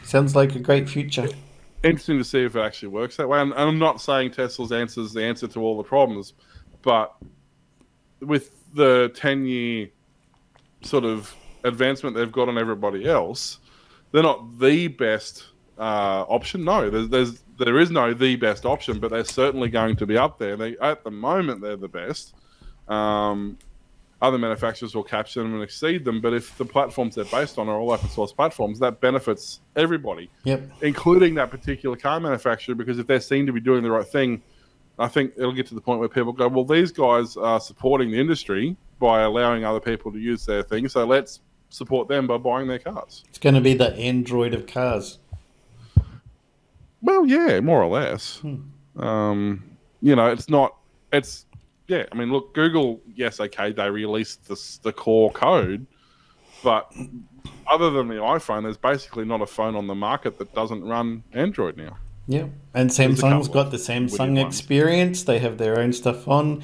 [0.03, 1.29] Sounds like a great future.
[1.83, 3.41] interesting to see if it actually works that way.
[3.41, 6.35] And, and I'm not saying Tesla's answer is the answer to all the problems,
[6.83, 7.15] but
[8.21, 9.89] with the 10 year
[10.83, 13.59] sort of advancement they've got on everybody else,
[14.13, 15.47] they're not the best
[15.79, 16.65] uh, option.
[16.65, 20.17] No, there's, there's there is no the best option, but they're certainly going to be
[20.19, 20.57] up there.
[20.57, 22.35] They at the moment they're the best.
[22.89, 23.59] Um,
[24.25, 27.69] other manufacturers will capture them and exceed them, but if the platforms they're based on
[27.69, 30.63] are all open source platforms, that benefits everybody Yep.
[30.81, 34.43] including that particular car manufacturer, because if they seem to be doing the right thing,
[34.99, 38.11] I think it'll get to the point where people go, well, these guys are supporting
[38.11, 42.39] the industry by allowing other people to use their thing, so let's support them by
[42.39, 43.25] buying their cars.
[43.29, 45.19] It's going to be the Android of cars.
[47.03, 48.41] Well, yeah, more or less.
[48.97, 50.77] Um, you know, it's not.
[51.13, 51.45] It's
[51.89, 52.05] yeah.
[52.11, 53.01] I mean, look, Google.
[53.15, 55.87] Yes, okay, they released the the core code,
[56.63, 56.93] but
[57.71, 61.23] other than the iPhone, there's basically not a phone on the market that doesn't run
[61.33, 61.97] Android now.
[62.27, 64.59] Yeah, and Samsung's got the Samsung weird ones.
[64.59, 65.25] experience.
[65.25, 66.63] They have their own stuff on.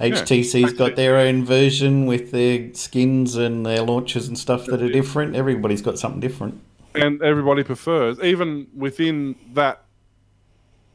[0.00, 4.90] HTC's got their own version with their skins and their launches and stuff that are
[4.90, 5.34] different.
[5.34, 6.60] Everybody's got something different.
[6.94, 9.85] and everybody prefers even within that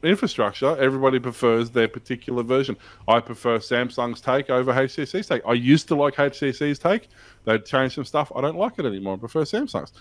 [0.02, 2.76] infrastructure everybody prefers their particular version.
[3.08, 5.42] I prefer samsung's take over HTC's take.
[5.46, 7.08] I used to like HTC's take.
[7.44, 8.32] They'd changed some stuff.
[8.34, 9.14] I don't like it anymore.
[9.14, 9.92] I prefer samsung's.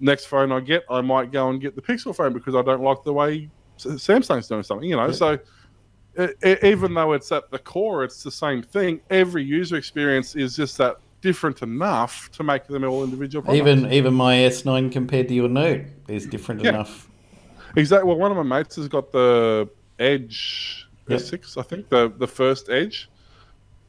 [0.00, 2.82] Next phone i get i might go and get the pixel phone because i don't
[2.82, 5.10] like the way samsung's doing something you know?
[5.10, 5.38] So
[6.20, 9.00] e- e- even though it's at the core it's the same thing.
[9.10, 13.58] Every user experience is just that different enough to make them all individual products.
[13.60, 16.68] Even even my S9 compared to your Note is different Yeah.
[16.70, 17.08] enough.
[17.76, 18.08] Exactly.
[18.08, 21.20] Well, one of my mates has got the Edge Yep.
[21.20, 23.08] S6, I think, the the first Edge,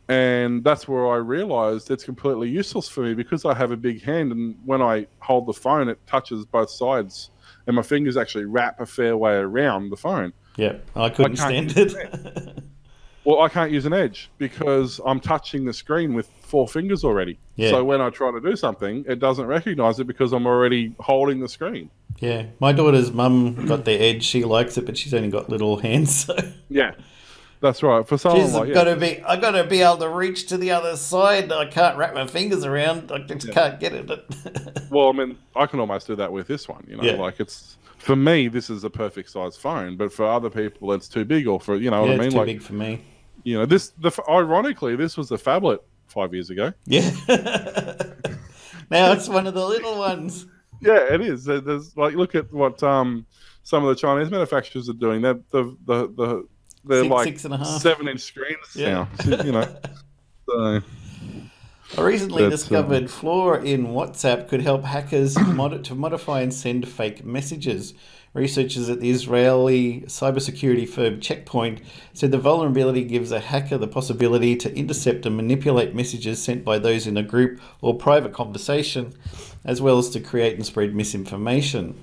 [0.07, 4.01] and that's where I realised it's completely useless for me because I have a big
[4.01, 7.29] hand, and when I hold the phone, it touches both sides,
[7.67, 10.31] and my fingers actually wrap a fair way around the phone.
[10.55, 12.63] Yeah, I couldn't can't stand it.
[13.29, 17.37] Well, I can't use an Edge because I'm touching the screen with four fingers already.
[17.57, 17.69] Yeah.
[17.69, 21.39] So when I try to do something, it doesn't recognise it because I'm already holding
[21.39, 21.91] the screen.
[22.19, 24.23] yeah, my daughter's mum got the Edge.
[24.23, 26.35] She likes it, but she's only got little hands, so
[26.69, 26.93] Yeah,
[27.61, 28.07] that's right.
[28.07, 29.21] For someone like yeah, got to be.
[29.21, 31.51] I got to be able to reach to the other side.
[31.51, 33.11] I can't wrap my fingers around.
[33.11, 34.09] I just can't get it.
[34.89, 36.83] Well, I mean, I can almost do that with this one.
[36.89, 37.11] You know, Yeah.
[37.17, 41.07] like it's for me, this is a perfect size phone, but for other people, it's
[41.07, 42.25] too big, or for you know yeah, what I mean.
[42.25, 43.03] it's too Like big for me.
[43.43, 46.73] You know, this the ironically, this was the phablet five years ago.
[46.86, 47.10] Yeah.
[48.89, 50.45] now it's one of the little ones.
[50.82, 51.45] Yeah, it is.
[51.45, 53.25] There's like look at what um
[53.63, 55.21] some of the Chinese manufacturers are doing.
[55.21, 56.47] They're the the the
[56.86, 57.82] they're Six- like six and a half.
[57.82, 59.08] seven inch screens Yeah.
[59.25, 59.43] now.
[59.43, 59.75] You know,
[60.49, 60.82] so
[61.97, 66.88] I recently That's, discovered flaw in WhatsApp could help hackers mod- to modify and send
[66.88, 67.93] fake messages.
[68.33, 71.81] Researchers at the Israeli cybersecurity firm Checkpoint
[72.13, 76.77] said the vulnerability gives a hacker the possibility to intercept and manipulate messages sent by
[76.77, 79.13] those in a group or private conversation,
[79.65, 81.99] as well as to create and spread misinformation.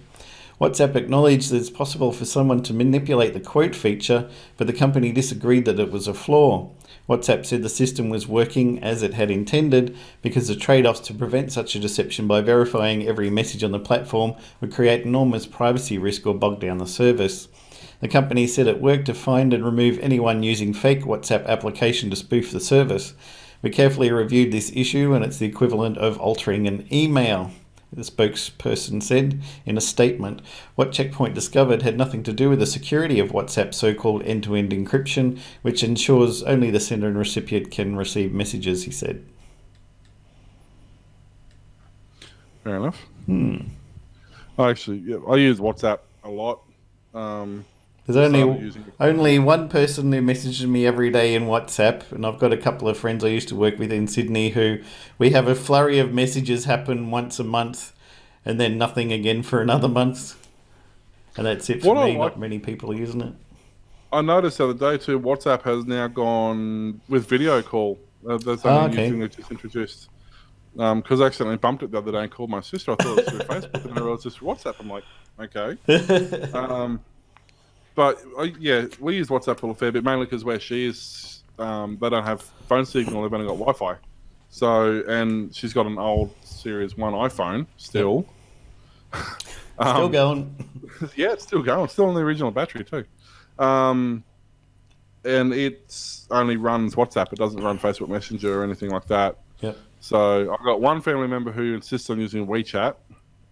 [0.60, 5.12] WhatsApp acknowledged that it's possible for someone to manipulate the quote feature, but the company
[5.12, 6.70] disagreed that it was a flaw.
[7.08, 11.14] WhatsApp said the system was working as it had intended because the trade offs to
[11.14, 15.98] prevent such a deception by verifying every message on the platform would create enormous privacy
[15.98, 17.48] risk or bog down the service.
[18.00, 22.16] The company said it worked to find and remove anyone using fake WhatsApp application to
[22.16, 23.14] spoof the service.
[23.62, 27.52] We carefully reviewed this issue and it's the equivalent of altering an email
[27.92, 30.42] the spokesperson said in a statement.
[30.74, 34.44] What Checkpoint discovered had nothing to do with the security of WhatsApp's so called end
[34.44, 39.24] to end encryption, which ensures only the sender and recipient can receive messages, he said.
[42.66, 43.00] fair enough.
[43.26, 43.58] Hmm.
[44.58, 46.62] I actually yeah, I use WhatsApp a lot.
[47.14, 47.64] Um,
[48.06, 48.94] There's only started using it.
[49.00, 52.88] only one person who messages me every day in WhatsApp, and I've got a couple
[52.88, 54.78] of friends I used to work with in Sydney who
[55.18, 57.92] we have a flurry of messages happen once a month,
[58.44, 60.36] and then nothing again for another month.
[61.36, 62.16] And that's it for What me.
[62.16, 63.34] like- Not many people are using it.
[64.12, 65.18] I noticed the other day too.
[65.18, 67.98] WhatsApp has now gone with video call.
[68.26, 69.04] Uh, that's Ah, only okay.
[69.04, 70.08] new thing they just introduced.
[70.74, 72.92] Because I accidentally bumped it the other day and called my sister.
[72.92, 74.74] I thought it was through Facebook, and I realized it's WhatsApp.
[74.78, 75.04] I'm like,
[75.40, 76.52] okay.
[76.54, 77.00] Um,
[77.96, 81.98] but uh, yeah, we use WhatsApp a fair bit, mainly because where she is, um,
[82.00, 83.22] they don't have phone signal.
[83.22, 83.96] They've only got Wi-Fi.
[84.48, 88.24] So, and she's got an old Series One iPhone still.
[89.78, 90.56] Still Um, going.
[91.16, 91.86] yeah, it's still going.
[91.88, 93.04] Still on the original battery too.
[93.62, 94.24] Um,
[95.24, 95.94] and it
[96.30, 97.30] only runs WhatsApp.
[97.32, 99.36] It doesn't run Facebook Messenger or anything like that.
[99.60, 99.76] Yep.
[100.00, 102.94] So I've got one family member who insists on using WeChat.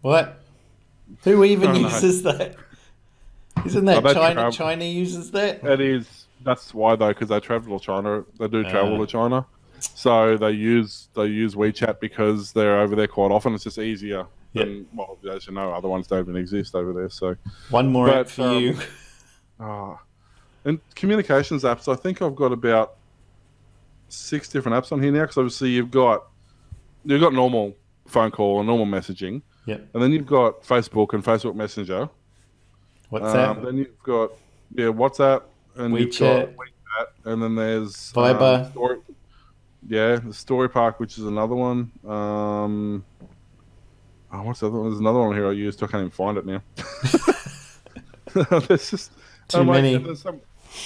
[0.00, 0.40] What?
[1.24, 1.88] Who even don't know.
[1.88, 2.57] uses that?
[3.66, 4.42] Isn't that China?
[4.44, 5.62] Trav- China uses that.
[5.64, 6.27] It is.
[6.42, 8.24] That's why though, because they travel to China.
[8.38, 8.98] They do travel Ah.
[8.98, 9.46] to China,
[9.81, 13.55] so they use they use WeChat because they're over there quite often.
[13.55, 14.27] It's just easier.
[14.53, 14.66] Yep.
[14.66, 17.09] Than, well, as you know, other ones don't even exist over there.
[17.09, 17.35] So,
[17.70, 18.77] One more But, app for um, you.
[19.59, 19.98] ah,
[20.64, 21.90] and communications apps.
[21.92, 22.94] I think I've got about
[24.09, 25.22] six different apps on here now.
[25.22, 26.24] Because obviously you've got
[27.05, 27.74] you've got normal
[28.07, 29.88] phone call and normal messaging, Yep.
[29.94, 32.09] and then you've got Facebook and Facebook Messenger.
[33.11, 34.31] What's Um, then you've got
[34.75, 35.43] yeah WhatsApp
[35.77, 36.19] and WeChat.
[36.19, 38.64] got WeChat, and then there's Viber.
[38.64, 38.99] um, story,
[39.88, 41.90] yeah, the Story Park, which is another one.
[42.07, 43.05] Um,
[44.33, 44.88] oh, what's the other one?
[44.90, 45.83] There's another one here I used.
[45.83, 46.62] I can't even find it now.
[48.69, 49.12] there's just
[49.49, 50.14] Too I'm many.
[50.17, 50.40] some-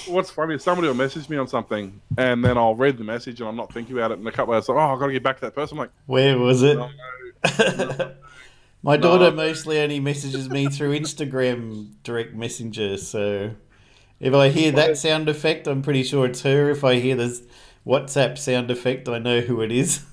[0.09, 3.41] what's funny is somebody will message me on something, and then I'll read the message
[3.41, 4.19] and I'm not thinking about it.
[4.19, 5.79] And a couple hours, like, oh, I've got to get back to that person.
[5.79, 6.77] I'm like, Where was it?
[6.77, 6.89] no,
[8.83, 13.51] My daughter mostly only messages me through Instagram direct messenger, so
[14.21, 16.71] if I hear that sound effect, I'm pretty sure it's her.
[16.71, 17.43] If I hear this
[17.87, 20.05] WhatsApp sound effect, I know who it is.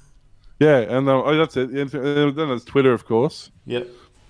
[0.60, 1.70] yeah, and then, oh, that's it.
[1.70, 3.88] And uh, then there's Twitter, of course, Yep.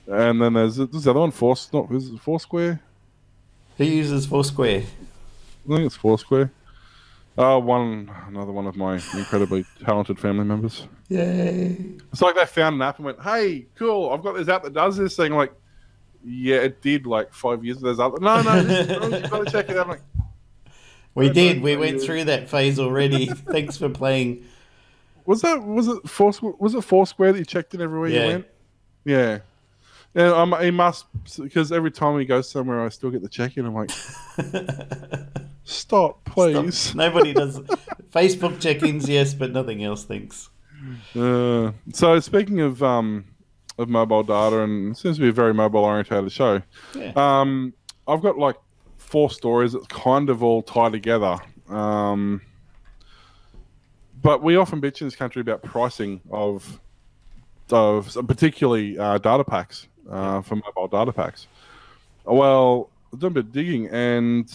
[0.08, 2.82] and then there's this the other one, Force, not is it Foursquare.
[3.78, 4.84] Who uses Foursquare?
[4.84, 6.52] I think it's Foursquare.
[7.38, 10.88] Uh, one another one of my incredibly talented family members.
[11.10, 11.76] Yay.
[12.12, 14.10] It's like they found an app and went, "Hey, cool!
[14.12, 15.52] I've got this app that does this thing." Like,
[16.24, 17.78] yeah, it did like five years.
[17.78, 18.18] Ago, there's other.
[18.22, 19.84] No, no, this, no you've got to check it out.
[19.84, 20.02] I'm like,
[21.14, 21.62] We did.
[21.62, 22.06] We went you.
[22.06, 23.26] through that phase already.
[23.52, 24.46] Thanks for playing.
[25.26, 26.54] was that was it Foursquare?
[26.58, 28.22] Was it Foursquare that you checked in everywhere Yeah.
[28.24, 28.46] you went?
[29.04, 29.40] Yeah.
[30.16, 33.58] Yeah, um, he must because every time he goes somewhere, I still get the check
[33.58, 33.66] in.
[33.66, 33.92] I'm like,
[35.66, 36.78] stop, please.
[36.78, 36.96] Stop.
[36.96, 37.60] Nobody does.
[38.12, 40.06] Facebook check-ins, yes, but nothing else.
[40.06, 40.50] Thanks.
[41.16, 43.26] Uh, so speaking of um,
[43.78, 46.62] of mobile data, and it seems to be a very mobile orientated show.
[46.96, 47.12] Yeah.
[47.16, 47.74] Um,
[48.08, 48.56] I've got like
[48.98, 51.38] four stories that kind of all tie together.
[51.70, 52.42] Um,
[54.22, 56.80] but we often bitch in this country about pricing of
[57.72, 61.48] of particularly uh, data packs uh, for mobile data packs.
[62.26, 64.52] Well, I've done a bit of digging, and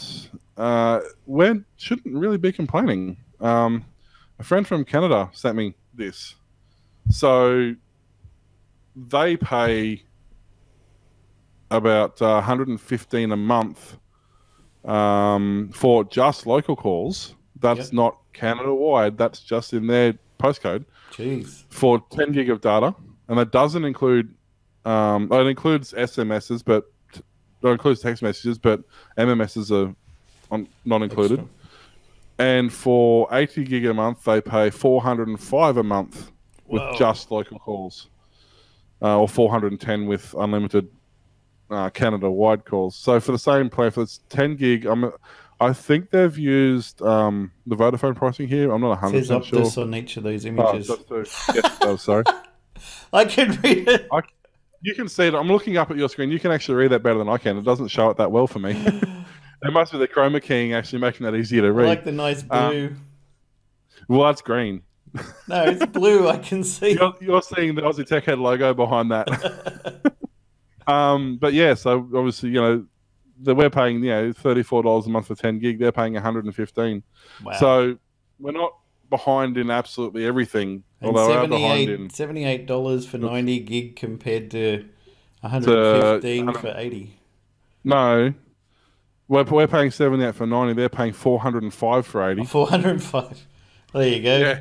[0.61, 3.17] uh, we shouldn't really be complaining.
[3.41, 3.85] Um,
[4.39, 6.35] a friend from Canada sent me this.
[7.11, 7.75] So
[8.95, 10.03] they pay
[11.71, 13.97] about uh, 115 a month
[14.85, 17.35] um, for just local calls.
[17.61, 17.93] That's Yep.
[17.93, 19.17] not Canada wide.
[19.19, 21.65] That's just in their postcode Jeez.
[21.71, 22.95] for 10 gig of data,
[23.29, 24.35] and that doesn't include.
[24.85, 28.83] Um, it includes SMSs, but it includes text messages, but
[29.19, 29.95] MMSs are
[30.51, 31.47] on, not included.
[32.39, 36.33] And for 80 gig a month, they pay 405 a month
[36.67, 36.95] with Whoa.
[36.97, 38.09] just local calls,
[39.03, 40.89] uh, or 410 with unlimited
[41.71, 42.97] uh, Canada-wide calls.
[42.97, 45.13] So for the same plan, for this 10 gig, I'm,
[45.61, 48.73] I think they've used um, the Vodafone pricing here.
[48.73, 49.85] I'm not 100 Says percent Optus sure.
[49.85, 50.87] on each of those Oh, images.
[50.87, 51.25] too.
[51.55, 52.25] Yes, oh, sorry.
[53.13, 54.09] I can read it.
[54.83, 55.35] You can see it.
[55.35, 56.31] I'm looking up at your screen.
[56.31, 57.59] You can actually read that better than I can.
[57.59, 58.73] It doesn't show it that well for me.
[59.63, 61.87] it must be the chroma keying actually making that easier to I read.
[61.89, 62.97] like the nice Uh, blue.
[64.09, 64.83] well, that's green.
[65.49, 66.29] no, it's blue.
[66.29, 66.93] I can see.
[66.93, 70.15] You're, you're seeing the Aussie Tech Head logo behind that.
[70.87, 72.85] um, but yeah, so obviously, you know,
[73.43, 75.79] the, we're paying, you know, $34 a month for 10 gig.
[75.79, 77.03] They're paying 115
[77.43, 77.53] Wow.
[77.59, 77.99] So
[78.39, 78.73] we're not
[79.09, 80.85] behind in absolutely everything.
[81.01, 82.67] and although we are behind 78 in.
[82.69, 84.85] $78 for 90 gig compared to
[85.41, 87.17] 115 To, for 80.
[87.83, 88.33] No.
[89.31, 90.75] We're, we're paying 78 for 90.
[90.75, 92.47] They're paying 405 for 80.
[92.47, 93.47] 405.
[93.93, 94.37] There you go.
[94.39, 94.61] Yeah.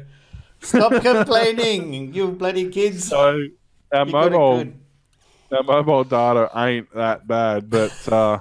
[0.62, 3.08] Stop complaining, you bloody kids.
[3.08, 3.48] So
[3.92, 4.68] our You mobile
[5.52, 8.40] our mobile data ain't that bad, but uh,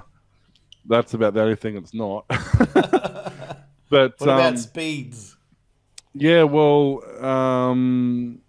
[0.87, 2.25] that's about the only thing it's not.
[2.27, 3.49] but
[3.89, 5.35] What um, about speeds?
[6.13, 8.39] yeah, well, um,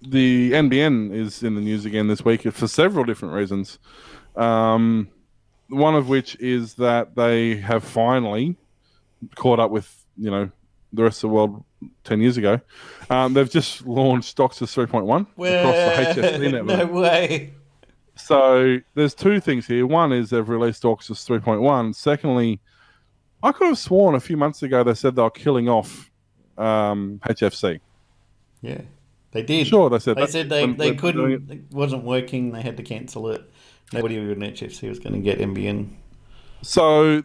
[0.00, 3.78] the NBN is in the news again this week for several different reasons.
[4.34, 5.10] Um,
[5.74, 8.56] one of which is that they have finally
[9.34, 10.50] caught up with you know
[10.92, 11.64] the rest of the world
[12.04, 12.60] ten years ago.
[13.10, 16.78] Um, they've just launched DOCSIS 3.1 across the HFC network.
[16.78, 17.52] no way.
[18.16, 19.86] So there's two things here.
[19.86, 21.94] One is they've released DOCSIS 3.1.
[21.94, 22.60] Secondly,
[23.42, 26.10] I could have sworn a few months ago they said they were killing off
[26.56, 27.80] um, HFC.
[28.62, 28.82] Yeah.
[29.32, 29.66] They did.
[29.66, 31.00] Sure, they said They that said they, they when doing it.
[31.00, 31.50] couldn't.
[31.50, 32.52] It wasn't working.
[32.52, 33.50] They had to cancel it.
[33.94, 35.90] Nobody an HFC was going to get NBN.
[36.62, 37.22] So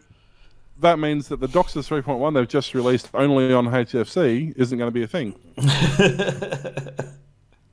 [0.80, 4.92] that means that the DOCSIS 3.1 they've just released only on HFC isn't going to
[4.92, 5.34] be a thing.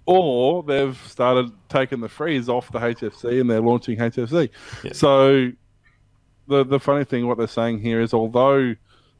[0.06, 4.50] or they've started taking the freeze off the HFC and they're launching HFC.
[4.84, 4.93] Yeah.
[4.93, 5.52] So
[6.48, 8.76] the the funny thing, what they're saying here is, although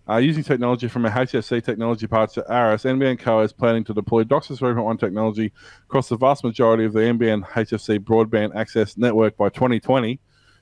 [0.10, 3.94] uh, using technology from a HFC technology parts at Arris, NBN Co is planning to
[3.94, 5.52] deploy DOCSIS 3.1 technology
[5.84, 10.20] across the vast majority of the NBN HFC broadband access network by 2020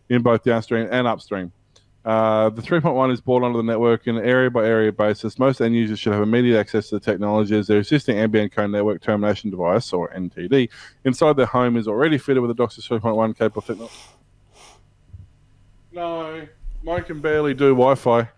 [0.10, 1.52] in both downstream and upstream.
[2.04, 5.40] Uh, the 3.1 is brought onto the network in an area by area basis.
[5.40, 8.68] Most end users should have immediate access to the technology as their existing NBN Co
[8.68, 10.70] network termination device, or NTD,
[11.04, 13.96] inside their home is already fitted with a DOCSIS 3.1 capable technology.
[15.92, 16.48] No,
[16.84, 18.30] mine can barely do Wi Fi.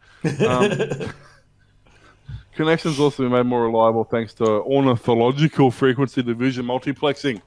[0.47, 1.11] Um,
[2.55, 7.41] connections also been made more reliable thanks to orthogonal frequency division multiplexing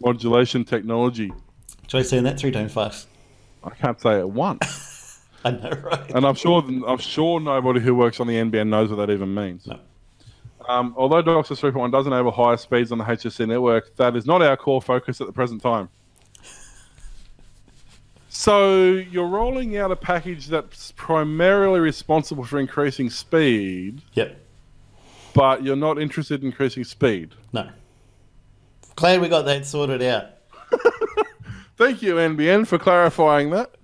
[0.00, 1.32] modulation technology.
[1.88, 3.08] Try saying that three times fast.
[3.64, 5.20] I can't say it once.
[5.44, 6.10] I know, right?
[6.14, 9.32] And I'm sure I'm sure nobody who works on the NBN knows what that even
[9.34, 9.66] means.
[9.66, 9.78] No.
[10.68, 14.42] Um, although DOCSIS 3.1 does enable higher speeds on the HFC network, that is not
[14.42, 15.88] our core focus at the present time.
[18.32, 24.38] So you're rolling out a package that's primarily responsible for increasing speed, Yep.
[25.34, 27.34] but you're not interested in increasing speed.
[27.52, 27.68] No.
[28.94, 30.26] Glad we got that sorted out.
[31.76, 33.74] Thank you, NBN, for clarifying that.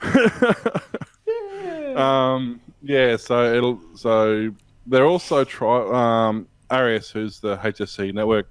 [1.96, 4.54] um, yeah, so it'll so
[4.86, 8.48] they're also try um, Arris, who's the HFC network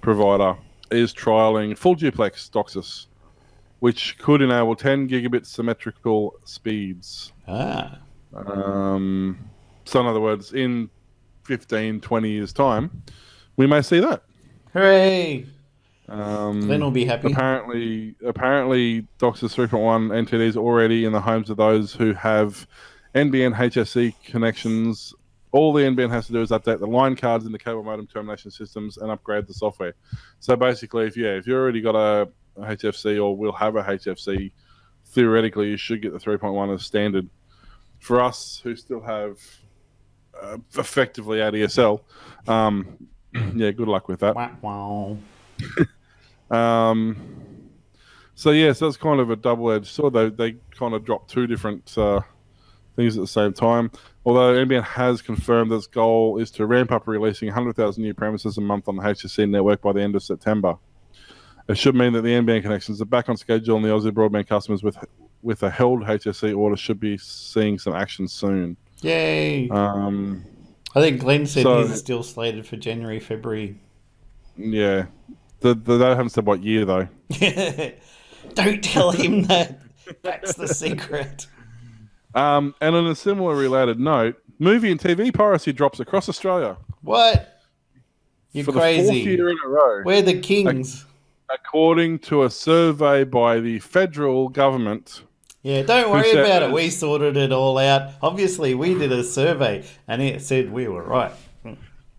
[0.00, 0.56] provider,
[0.90, 3.06] is trialing full duplex DOCSIS,
[3.80, 7.32] which could enable 10 gigabit symmetrical speeds.
[7.46, 7.98] Ah.
[8.34, 9.38] Um,
[9.84, 10.90] so, in other words, in
[11.44, 13.02] 15, 20 years' time,
[13.56, 14.22] we may see that.
[14.72, 15.46] Hooray!
[16.08, 17.32] Um, Glenn will be happy.
[17.32, 22.66] apparently, apparently, DOCSIS 3.1 NTD is already in the homes of those who have
[23.14, 25.14] NBN HFC connections.
[25.52, 28.06] All the NBN has to do is update the line cards in the cable modem
[28.06, 29.94] termination systems and upgrade the software.
[30.40, 34.52] So basically, if yeah, if you already got a HFC or will have a HFC,
[35.06, 37.28] theoretically you should get the 3.1 as standard.
[38.00, 39.38] For us who still have
[40.40, 42.00] uh, effectively ADSL,
[42.46, 43.08] um,
[43.54, 44.62] yeah, good luck with that.
[44.62, 45.18] Wow.
[46.50, 47.16] Um,
[48.34, 50.14] so yeah, so that's kind of a double-edged sword.
[50.14, 52.20] They they kind of drop two different uh,
[52.96, 53.90] things at the same time.
[54.24, 58.58] Although NBN has confirmed that its goal is to ramp up releasing 100,000 new premises
[58.58, 60.76] a month on the HFC network by the end of September.
[61.68, 64.48] It should mean that the NBN connections are back on schedule, and the Aussie broadband
[64.48, 64.96] customers with
[65.42, 68.76] with a held HFC order should be seeing some action soon.
[69.02, 69.68] Yay!
[69.68, 70.44] Um,
[70.96, 73.78] I think Glenn said so- he's still slated for January, February.
[74.56, 75.06] yeah,
[75.60, 77.08] the, the, they haven't said what year though.
[78.54, 79.80] Don't tell him that.
[80.22, 81.46] That's the secret.
[82.34, 87.60] Um, and on a similar related note, movie and TV piracy drops across Australia What?
[88.52, 89.18] You're for the fourth crazy.
[89.20, 91.04] year in a row, We're the kings.
[91.52, 95.22] According to a survey by the federal government.
[95.62, 96.72] Yeah, don't worry said about it.
[96.72, 98.12] We sorted it all out.
[98.22, 101.32] Obviously, we did a survey and it said we were right.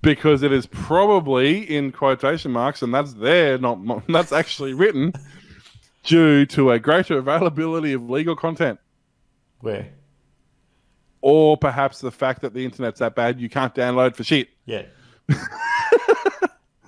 [0.02, 5.14] Because it is probably in quotation marks, and that's there, not that's actually written,
[6.04, 8.80] due to a greater availability of legal content,
[9.60, 9.90] Where?
[11.22, 14.48] or perhaps the fact that the internet's that bad you can't download for shit.
[14.66, 14.84] Yeah.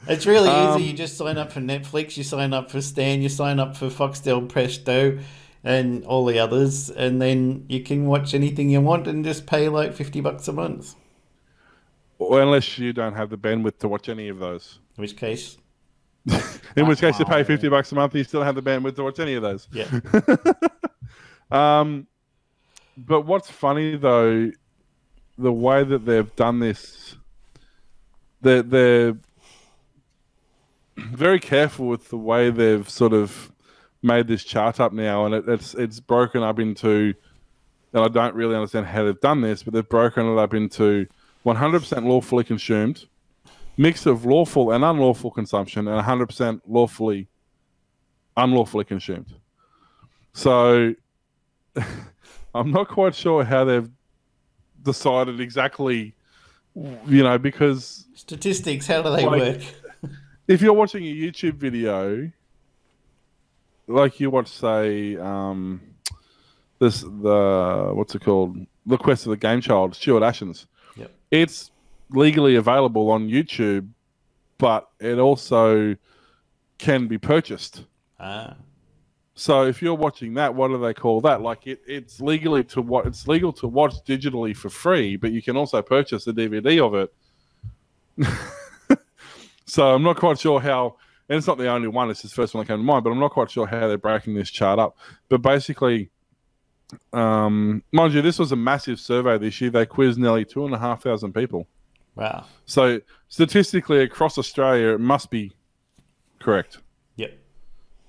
[0.07, 0.89] it's really Um, easy.
[0.89, 3.87] You just sign up for Netflix, you sign up for Stan, you sign up for
[3.87, 5.19] Foxtel Presto
[5.63, 9.69] and all the others, and then you can watch anything you want and just pay
[9.69, 10.95] like 50 bucks a month.
[12.17, 14.79] Or unless you don't have the bandwidth to watch any of those.
[14.97, 15.57] In which case,
[16.75, 19.03] In which case, you pay fifty bucks a month, you still have the bandwidth to
[19.03, 19.67] watch any of those.
[19.71, 19.87] yeah.
[21.51, 22.07] Um,
[22.95, 24.51] but what's funny though,
[25.37, 27.15] the way that they've done this,
[28.41, 29.17] they're, they're
[30.97, 33.51] very careful with the way they've sort of
[34.03, 37.13] made this chart up now, and it, it's it's broken up into,
[37.93, 41.07] and I don't really understand how they've done this, but they've broken it up into
[41.45, 43.05] 100% lawfully consumed,
[43.77, 47.27] mix of lawful and unlawful consumption, and 100% lawfully
[48.37, 49.33] unlawfully consumed.
[50.33, 50.93] So
[52.55, 53.89] I'm not quite sure how they've
[54.81, 56.15] decided exactly,
[56.75, 59.61] you know, because Statistics, how do they Like- work?
[60.51, 62.29] If you're watching a YouTube video,
[63.87, 65.81] like you watch, say, um,
[66.79, 70.65] this the what's it called, the Quest of the Game Child, Stuart Ashens.
[70.97, 71.11] Yep.
[71.31, 71.71] It's
[72.09, 73.87] legally available on YouTube,
[74.57, 75.95] but it also
[76.77, 77.85] can be purchased.
[78.19, 78.55] Ah.
[79.35, 81.41] So if you're watching that, what do they call that?
[81.41, 85.41] Like it, it's legally to what it's legal to watch digitally for free, but you
[85.41, 88.27] can also purchase a DVD of it.
[89.71, 90.97] so I'm not quite sure how,
[91.29, 92.09] and it's not the only one.
[92.09, 93.97] It's the first one that came to mind, but I'm not quite sure how they're
[93.97, 94.97] breaking this chart up.
[95.29, 96.09] But basically,
[97.13, 99.69] um, mind you, this was a massive survey this year.
[99.69, 101.69] They quizzed nearly two and a half thousand people.
[102.15, 102.47] Wow.
[102.65, 102.99] So
[103.29, 105.53] statistically, across Australia, it must be
[106.39, 106.79] correct.
[107.15, 107.37] Yep.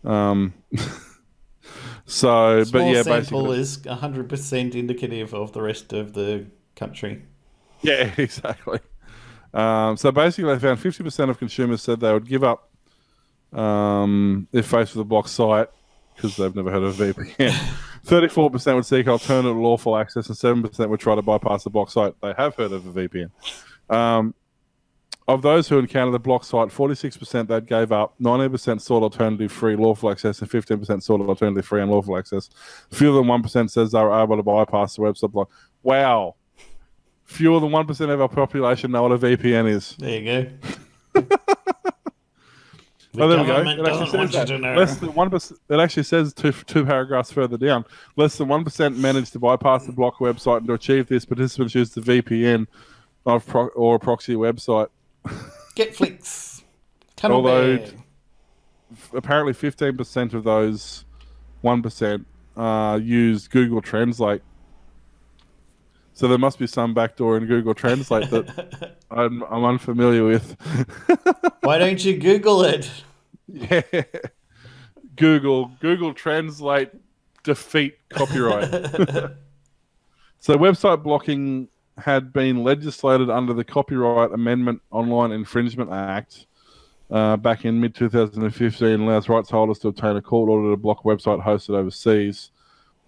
[0.02, 0.54] Um,
[2.06, 7.22] so, Small but yeah, sample basically, is 100% indicative of the rest of the country.
[7.82, 8.80] yeah, exactly.
[9.54, 12.70] Um, so basically, they found fifty percent of consumers said they would give up
[13.52, 15.68] um, if faced with a blocked site
[16.14, 17.52] because they've never heard of a VPN.
[18.04, 21.70] Thirty-four percent would seek alternative lawful access, and seven percent would try to bypass the
[21.70, 22.14] blocked site.
[22.22, 23.30] They have heard of a VPN.
[23.90, 24.34] Um,
[25.28, 29.76] of those who encountered the block site, 46% that gave up, 19% sought alternative free
[29.76, 32.50] lawful access, and 15% sought alternative free unlawful access.
[32.90, 35.50] Fewer than 1% says they were able to bypass the website block.
[35.82, 36.34] Wow.
[37.24, 39.96] Fewer than 1% of our population know what a VPN is.
[39.98, 40.50] There you
[41.14, 41.22] go.
[43.14, 43.60] The Oh, there we go.
[43.60, 44.60] It actually says that.
[44.74, 47.84] Less than 1%, it actually says two, two paragraphs further down.
[48.16, 51.94] Less than 1% managed to bypass the block website, and to achieve this, participants used
[51.94, 52.66] the VPN
[53.26, 54.88] of pro- or a proxy website.
[55.76, 56.62] Getflix.
[57.22, 57.84] Although-
[59.12, 61.04] apparently 15% of those
[61.62, 62.24] 1%
[62.56, 64.42] uh, used Google Translate.
[66.14, 70.56] So there must be some backdoor in Google Translate that I'm, I'm unfamiliar with.
[71.62, 72.90] Why don't you Google it?
[73.48, 73.82] yeah.
[75.16, 76.90] Google Google Translate
[77.42, 78.70] defeat copyright.
[80.38, 86.46] so website blocking had been legislated under the Copyright Amendment Online Infringement Act
[87.10, 91.00] uh, back in mid 2015 allows rights holders to obtain a court order to block
[91.04, 92.50] a website hosted overseas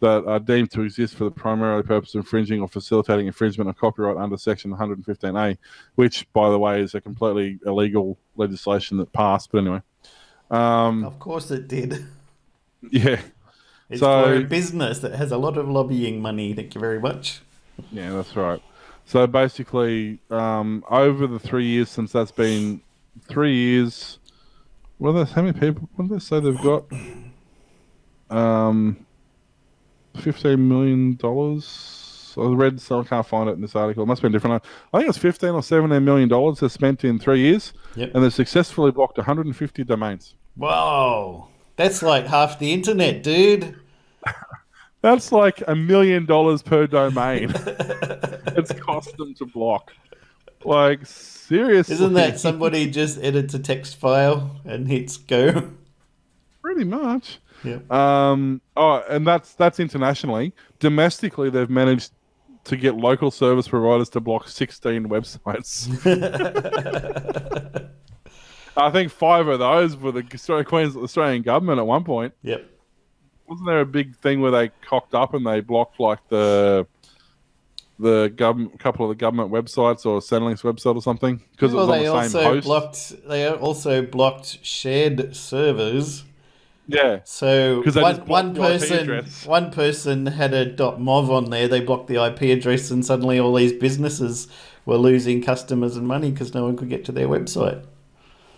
[0.05, 3.77] that are deemed to exist for the primary purpose of infringing or facilitating infringement of
[3.79, 5.57] copyright under Section 115A,
[5.95, 9.51] which, by the way, is a completely illegal legislation that passed.
[9.51, 9.81] But anyway,
[10.51, 12.05] um, Of course it did.
[12.91, 13.21] yeah,
[13.89, 16.53] It's So- for a business that has a lot of lobbying money.
[16.53, 17.41] Thank you very much.
[17.91, 18.63] yeah, that's right.
[19.07, 22.83] So basically, um, over the three years since that's been
[23.27, 24.19] three years,
[24.99, 25.89] what are they, how many people?
[25.97, 26.85] What did they say they've got?
[28.31, 29.04] Um,
[30.17, 32.35] fifteen million dollars.
[32.37, 34.03] I read, so I can't find it in this article.
[34.03, 34.65] It must be different.
[34.93, 38.11] I think it's fifteen or seventeen million dollars they spent in three years, Yep.
[38.15, 40.35] and they've successfully blocked 150 domains.
[40.57, 41.47] Whoa.
[41.77, 43.77] That's like half the internet, dude.
[45.01, 47.53] That's like a million dollars per domain.
[48.57, 49.93] it's cost them to block.
[50.65, 55.71] Like seriously, Isn't that somebody just edits a text file and hits go?
[56.63, 57.39] pretty much?
[57.65, 57.91] Yep.
[57.91, 60.53] Um, oh, and that's that's internationally.
[60.79, 62.13] Domestically, they've managed
[62.65, 65.89] to get local service providers to block 16 websites.
[68.77, 72.33] I think five of those were the Australian, Australian government at one point.
[72.43, 72.71] Yep.
[73.47, 76.87] Wasn't there a big thing where they cocked up and they blocked like the
[77.99, 82.01] the government, couple of the government websites or Centrelink's website or something because Well, it
[82.01, 82.67] was on the same also host?
[82.67, 83.29] blocked.
[83.29, 86.25] They also blocked shared servers.
[86.87, 91.67] Yeah, So one, one blocked the IP person, one person had a .mov on there.
[91.67, 94.49] They blocked the IP address, and suddenly all these businesses
[94.85, 97.83] were losing customers and money because no one could get to their website.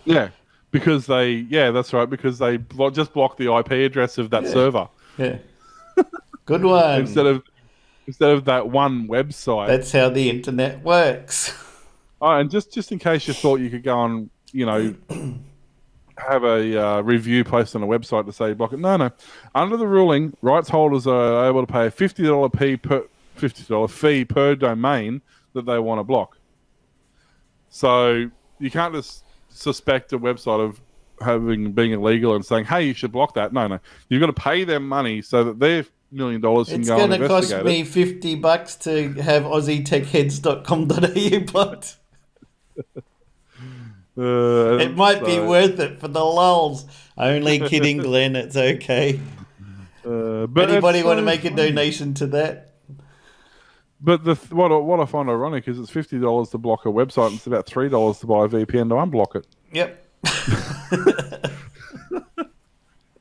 [0.04, 0.30] yeah,
[0.72, 4.42] because they yeah that's right because they blo- just blocked the IP address of that
[4.42, 4.50] Yeah.
[4.50, 4.88] server.
[5.18, 5.36] Yeah,
[6.46, 7.00] good one.
[7.02, 7.44] instead of
[8.08, 9.68] instead of that one website.
[9.68, 11.54] That's how the internet works.
[12.20, 14.94] oh, and just just in case you thought you could go on, you know,
[16.18, 18.78] have a uh, review posted on a website to say block it.
[18.78, 19.10] No, no.
[19.54, 23.62] Under the ruling, rights holders are able to pay a fifty dollar fee per fifty
[23.64, 25.20] dollar fee per domain
[25.52, 26.38] that they want to block.
[27.68, 30.80] So you can't just suspect a website of
[31.20, 33.78] having being illegal and saying, "Hey, you should block that." No, no.
[34.08, 37.20] You've got to pay them money so that their million dollars can It's go going
[37.20, 41.96] to cost me fifty bucks to have AussieTechHeads.com.au blocked.
[44.18, 46.84] Uh, It might be worth it for the lulz.
[47.18, 48.34] Only kidding, Glenn.
[48.36, 49.20] It's okay.
[50.04, 51.56] Uh, but Anybody want to so make a funny.
[51.56, 52.74] donation to that?
[54.00, 56.84] But the th- what I- what I find ironic is it's fifty dollars to block
[56.86, 59.46] a website, and it's about three dollars to buy a VPN to unblock it.
[59.72, 60.02] Yep.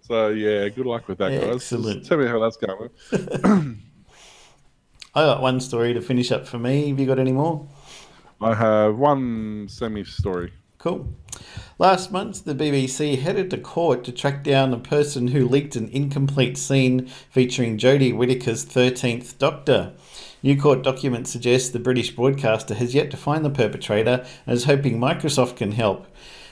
[0.01, 1.55] So yeah, good luck with that, guys.
[1.55, 1.97] Excellent.
[1.99, 2.89] Just tell me how that's going.
[5.15, 6.89] I got one story to finish up for me.
[6.89, 7.67] Have you got any more?
[8.39, 10.53] I have one semi story.
[10.85, 11.07] Cool.
[11.79, 15.89] Last month, the BBC headed to court to track down a person who leaked an
[15.89, 19.93] incomplete scene featuring Jodie Whittaker's 13th Doctor.
[20.43, 24.65] New court documents suggest the British broadcaster has yet to find the perpetrator and is
[24.65, 26.05] hoping Microsoft can help.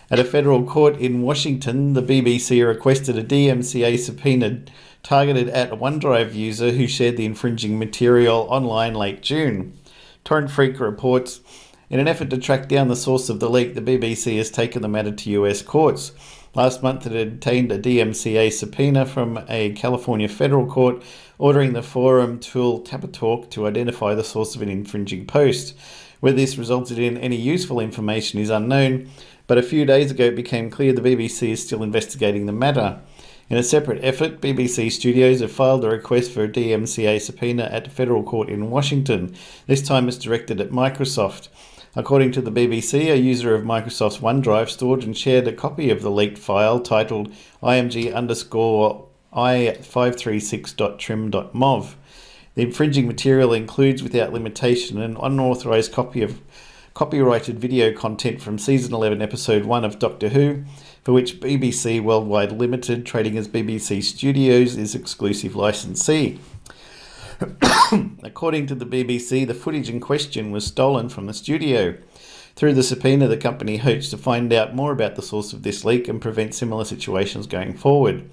[0.09, 4.61] At a federal court in Washington, the BBC requested a DMCA subpoena
[5.03, 9.77] targeted at a OneDrive user who shared the infringing material online late June.
[10.25, 11.41] TorrentFreak reports
[11.89, 14.81] in an effort to track down the source of the leak, the BBC has taken
[14.81, 16.11] the matter to US courts.
[16.55, 21.03] Last month, it obtained a DMCA subpoena from a California federal court
[21.39, 25.75] ordering the forum tool Tapatalk to identify the source of an infringing post.
[26.19, 29.09] Whether this resulted in any useful information is unknown,
[29.47, 33.01] but a few days ago it became clear the BBC is still investigating the matter.
[33.49, 37.87] In a separate effort, BBC Studios have filed a request for a DMCA subpoena at
[37.87, 39.35] a federal court in Washington.
[39.67, 41.49] This time it's directed at Microsoft.
[41.95, 46.01] According to the BBC, a user of Microsoft's OneDrive stored and shared a copy of
[46.01, 47.31] the leaked file titled
[47.61, 51.93] img underscore i536.trim.mov.
[52.55, 56.41] The infringing material includes, without limitation, an unauthorized copy of
[56.95, 60.63] copyrighted video content from season 11, episode 1 of Doctor Who,
[61.03, 66.39] for which BBC Worldwide Limited, trading as BBC Studios, is exclusive licensee.
[68.23, 71.97] According to the BBC, the footage in question was stolen from the studio.
[72.55, 75.83] Through the subpoena, the company hopes to find out more about the source of this
[75.83, 78.29] leak and prevent similar situations going forward.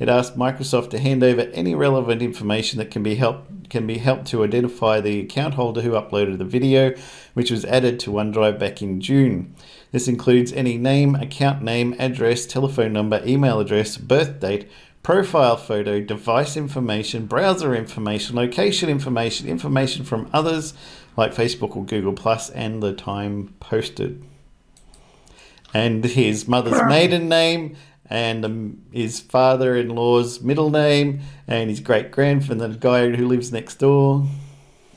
[0.00, 3.98] It asked Microsoft to hand over any relevant information that can be help can be
[3.98, 6.92] helped to identify the account holder who uploaded the video,
[7.34, 9.54] which was added to OneDrive back in June.
[9.92, 14.68] This includes any name, account name, address, telephone number, email address, birth date,
[15.02, 20.74] profile photo, device information, browser information, location information, information from others
[21.16, 24.22] like Facebook or Google Plus, and the time posted.
[25.72, 27.76] And his mother's maiden name,
[28.06, 33.76] and um, his father-in-law's middle name, and his great grandfather, the guy who lives next
[33.76, 34.26] door.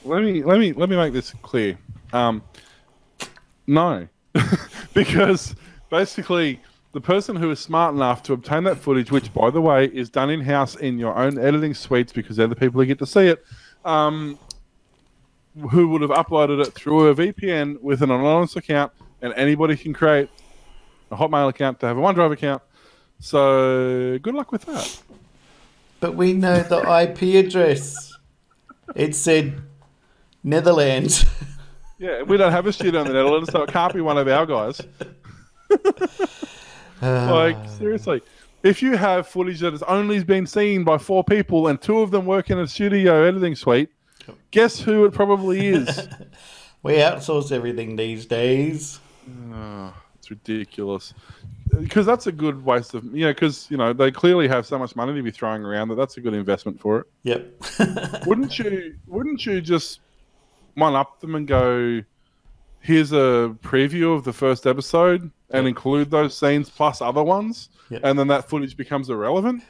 [0.04, 1.78] Let me let me let me make this clear.
[2.12, 2.44] Um,
[3.68, 4.08] no,
[4.94, 5.56] because
[5.90, 6.60] basically
[6.94, 10.10] the person who is smart enough to obtain that footage, which by the way is
[10.10, 13.06] done in house in your own editing suites because they're the people who get to
[13.06, 13.44] see it,
[13.84, 14.38] um,
[15.72, 18.92] who would have uploaded it through a VPN with an anonymous account,
[19.24, 20.30] and anybody can create
[21.12, 22.62] a Hotmail account to have a OneDrive account.
[23.20, 25.02] So good luck with that.
[26.00, 28.14] But we know the IP address.
[28.96, 29.62] It said
[30.44, 31.26] Netherlands.
[31.98, 34.28] Yeah, we don't have a studio in the Netherlands, so it can't be one of
[34.28, 34.82] our guys.
[37.30, 38.22] like seriously,
[38.64, 42.12] if you have footage that has only been seen by four people and two of
[42.12, 43.90] them work in a studio editing suite,
[44.52, 46.08] guess who it probably is?
[46.84, 49.02] we outsource everything these days.
[49.52, 51.14] Oh, it's ridiculous.
[51.78, 53.34] Because that's a good waste of you know.
[53.34, 56.16] Because you know they clearly have so much money to be throwing around that that's
[56.16, 57.08] a good investment for it.
[57.24, 58.26] Yep.
[58.26, 58.96] wouldn't you?
[59.08, 60.00] Wouldn't you just
[60.76, 62.02] one up them and go?
[62.80, 65.70] Here's a preview of the first episode and Yep.
[65.70, 68.02] include those scenes plus other ones, Yep.
[68.04, 69.64] and then that footage becomes irrelevant.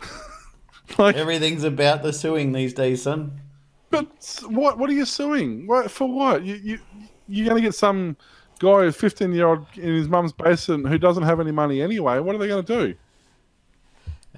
[0.98, 3.40] like, Everything's about the suing these days, son.
[3.90, 4.06] but
[4.48, 4.78] what?
[4.78, 5.66] What are you suing?
[5.66, 6.08] What for?
[6.12, 6.78] What you you
[7.28, 8.16] you're gonna get some
[8.58, 12.18] guy, fifteen year old in his mum's basement who doesn't have any money anyway?
[12.20, 12.94] What are they gonna do?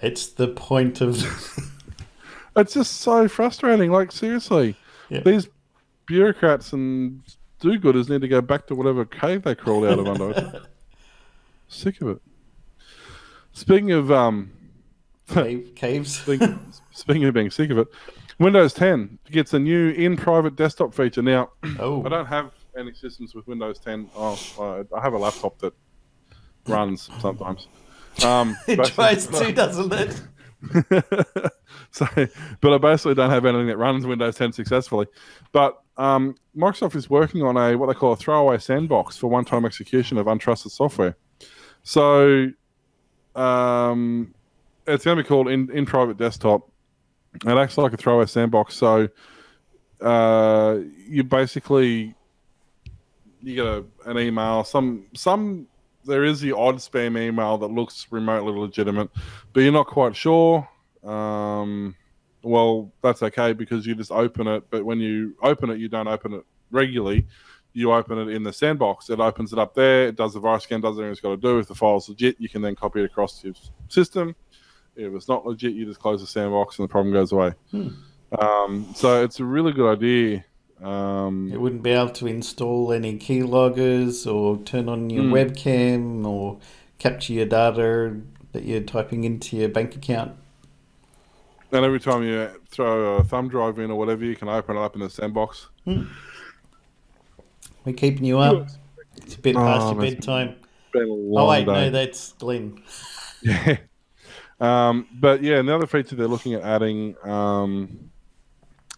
[0.03, 1.17] It's the point of.
[2.57, 3.93] It's just so frustrating.
[3.93, 4.75] Like seriously,
[5.09, 5.21] Yeah.
[5.21, 5.49] these
[6.07, 7.23] bureaucrats and
[7.61, 10.63] do-gooders need to go back to whatever cave they crawled out of under.
[11.69, 12.23] Sick of it.
[13.53, 14.53] Speaking of um,
[15.29, 16.19] Cave, caves.
[16.23, 16.59] speaking,
[16.93, 17.89] speaking of being sick of it,
[18.39, 21.23] Windows 10 gets a new in-private desktop feature.
[21.23, 24.11] Now, Oh, I don't have any systems with Windows 10.
[24.17, 25.75] Oh, I have a laptop that
[26.67, 27.69] runs sometimes.
[28.25, 30.21] Um, it tries to, doesn't it?
[31.91, 32.07] so,
[32.61, 35.07] but I basically don't have anything that runs Windows 10 successfully.
[35.53, 39.65] But um, Microsoft is working on a what they call a throwaway sandbox for one-time
[39.65, 41.17] execution of untrusted software.
[41.83, 42.49] So,
[43.35, 44.35] um,
[44.87, 46.69] it's going to be called in, in private desktop.
[47.45, 48.75] It acts like a throwaway sandbox.
[48.75, 49.09] So,
[50.01, 50.79] uh,
[51.09, 52.15] you basically
[53.43, 54.65] you get a, an email.
[54.65, 55.67] Some some
[56.05, 59.11] there is the odd spam email that looks remotely legitimate,
[59.53, 60.69] but you're not quite sure.
[61.05, 61.95] Um,
[62.43, 64.65] well, that's okay because you just open it.
[64.71, 67.27] But when you open it, you don't open it regularly.
[67.73, 69.11] You open it in the sandbox.
[69.11, 70.09] It opens it up there.
[70.09, 70.81] It does the virus scan.
[70.81, 71.59] Does everything it's got to do.
[71.59, 73.55] If the file's legit, you can then copy it across to your
[73.89, 74.35] system.
[74.97, 77.53] If it's not legit, you just close the sandbox and the problem goes away.
[78.41, 80.45] Um, so it's a really good idea.
[80.83, 85.33] Um, It wouldn't be able to install any keyloggers or turn on your Hmm.
[85.33, 86.59] webcam or
[86.99, 88.17] capture your data
[88.53, 90.33] that you're typing into your bank account.
[91.73, 94.81] And every time you throw a thumb drive in or whatever, you can open it
[94.81, 95.69] up in the sandbox.
[95.87, 96.07] We're
[97.97, 98.69] keeping you up.
[99.17, 100.57] It's a bit past Oh, your that's- bedtime.
[100.93, 101.73] Been a Oh wait, day.
[101.73, 102.83] no, that's Glenn.
[103.43, 103.77] Yeah.
[104.61, 108.11] Um, but yeah, another feature they're looking at adding um,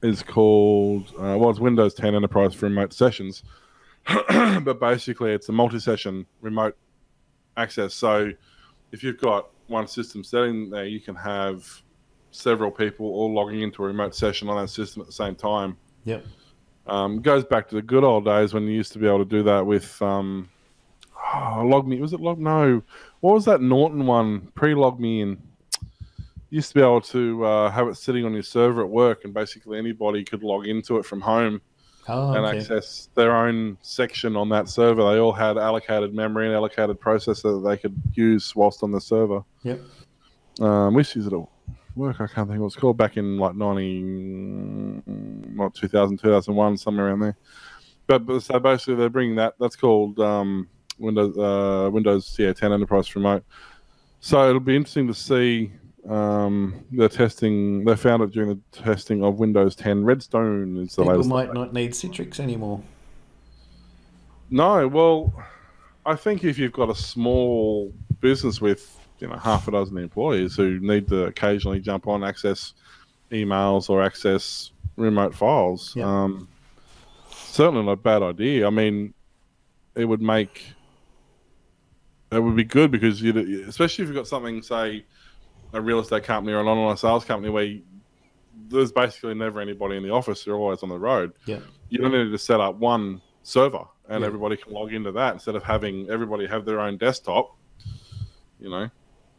[0.03, 3.45] is called uh, well, it's Windows 10 Enterprise for remote sessions.
[4.29, 6.77] but basically, it's a multi-session remote
[7.57, 7.95] access.
[7.95, 8.33] So
[8.91, 11.65] if you've got one system setting there, you can have
[12.33, 15.77] several people all logging into a remote session on that system at the same time.
[16.05, 16.27] Yep.
[16.87, 19.25] Um, goes back to the good old days when you used to be able to
[19.25, 20.49] do that with um,
[21.35, 22.01] oh, log me.
[22.01, 22.41] Was it log?
[22.41, 22.83] No,
[23.21, 24.49] what was that Norton one?
[24.55, 25.39] Pre log me in.
[26.51, 29.25] You used to be able to uh, have it sitting on your server at work,
[29.25, 31.61] and basically anybody could log into it from home
[32.09, 32.59] Oh, and okay.
[32.59, 35.03] access their own section on that server.
[35.03, 39.01] They all had allocated memory and allocated processor that they could use whilst on the
[39.01, 39.45] server.
[39.63, 39.81] Yep.
[40.61, 41.39] Um, we used to use it at
[41.95, 42.21] work.
[42.21, 42.97] I can't think what it's called.
[42.97, 45.03] Back in like 90,
[45.55, 47.37] not 2000, 2001, somewhere around there.
[48.07, 49.55] But, but so basically, they're bringing that.
[49.61, 50.69] That's called um,
[50.99, 53.45] Windows uh, Windows yeah, 10 Enterprise Remote.
[54.21, 55.73] So it'll be interesting to see.
[56.09, 57.85] Um, they're testing.
[57.85, 60.05] They found it during the testing of Windows 10.
[60.05, 61.31] Redstone is the People latest.
[61.31, 62.83] might not need Citrix anymore.
[64.51, 65.33] No, well,
[66.05, 70.57] I think if you've got a small business with you know half a dozen employees
[70.57, 72.75] who need to occasionally jump on, access
[73.31, 76.05] emails or access remote files, Yeah.
[76.25, 76.49] um,
[77.31, 78.67] certainly not a bad idea.
[78.67, 79.15] I mean,
[79.95, 80.67] it would make
[82.33, 85.05] it would be good because you, especially if you've got something, say,
[85.73, 87.83] a real estate company or an online sales company where you,
[88.69, 91.61] there's basically never anybody in the office; they're always on the road Yeah.
[91.91, 94.27] you don't need to set up one server and Yeah.
[94.27, 97.57] everybody can log into that instead of having everybody have their own desktop.
[98.61, 98.91] You know,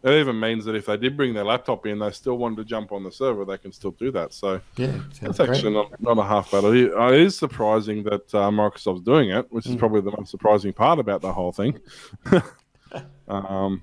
[0.03, 2.65] it even means that if they did bring their laptop in, they still wanted to
[2.65, 4.33] jump on the server, they can still do that.
[4.33, 4.99] So Yeah.
[5.21, 6.97] That's actually not, not a half bad idea.
[6.97, 9.79] Uh, It is surprising that uh, Microsoft's doing it, which is Mm.
[9.79, 11.79] probably the most surprising part about the whole thing.
[13.27, 13.81] um,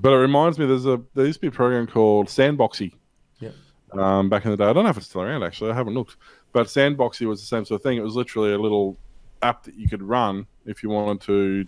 [0.00, 2.92] but it reminds me, there's a there used to be a program called Sandboxie.
[3.40, 3.54] Yep.
[3.98, 5.42] Um, back in the day, I don't know if it's still around.
[5.42, 6.16] Actually, I haven't looked.
[6.52, 7.96] But Sandboxie was the same sort of thing.
[7.98, 8.96] It was literally a little
[9.42, 11.66] app that you could run if you wanted to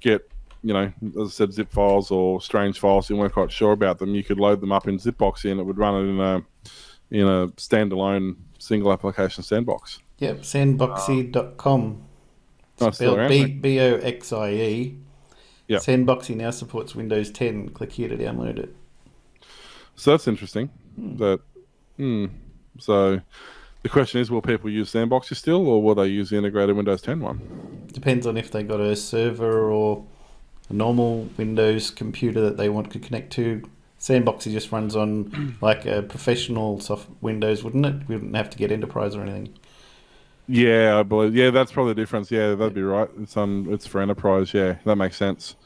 [0.00, 0.28] get,
[0.64, 0.90] you know,
[1.22, 4.14] as I said, zip files or strange files you weren't quite sure about them.
[4.14, 6.42] You could load them up in Zipboxy, and it would run it in a
[7.10, 10.00] in a standalone single application sandbox.
[10.18, 10.40] Yep.
[10.40, 12.02] Sandboxie.com.
[12.80, 13.46] Oh, still Spelled B.
[13.46, 14.98] B O X I E.
[15.68, 15.82] Yep.
[15.82, 17.68] Sandboxie now supports Windows 10.
[17.70, 18.74] Click here to download it.
[19.96, 20.70] So that's interesting.
[20.96, 21.40] That,
[21.98, 22.26] hmm.
[22.78, 23.20] So
[23.82, 27.02] the question is, will people use Sandboxie still, or will they use the integrated Windows
[27.02, 27.86] 10 one?
[27.92, 30.06] Depends on if they got a server or
[30.68, 33.62] a normal Windows computer that they want to connect to.
[34.00, 38.08] Sandboxie just runs on like a professional soft Windows, wouldn't it?
[38.08, 39.54] We wouldn't have to get enterprise or anything.
[40.46, 41.34] Yeah, I believe.
[41.34, 42.30] Yeah, that's probably the difference.
[42.30, 43.08] Yeah, that'd be right.
[43.20, 43.72] It's on.
[43.72, 44.52] It's for enterprise.
[44.52, 45.56] Yeah, that makes sense.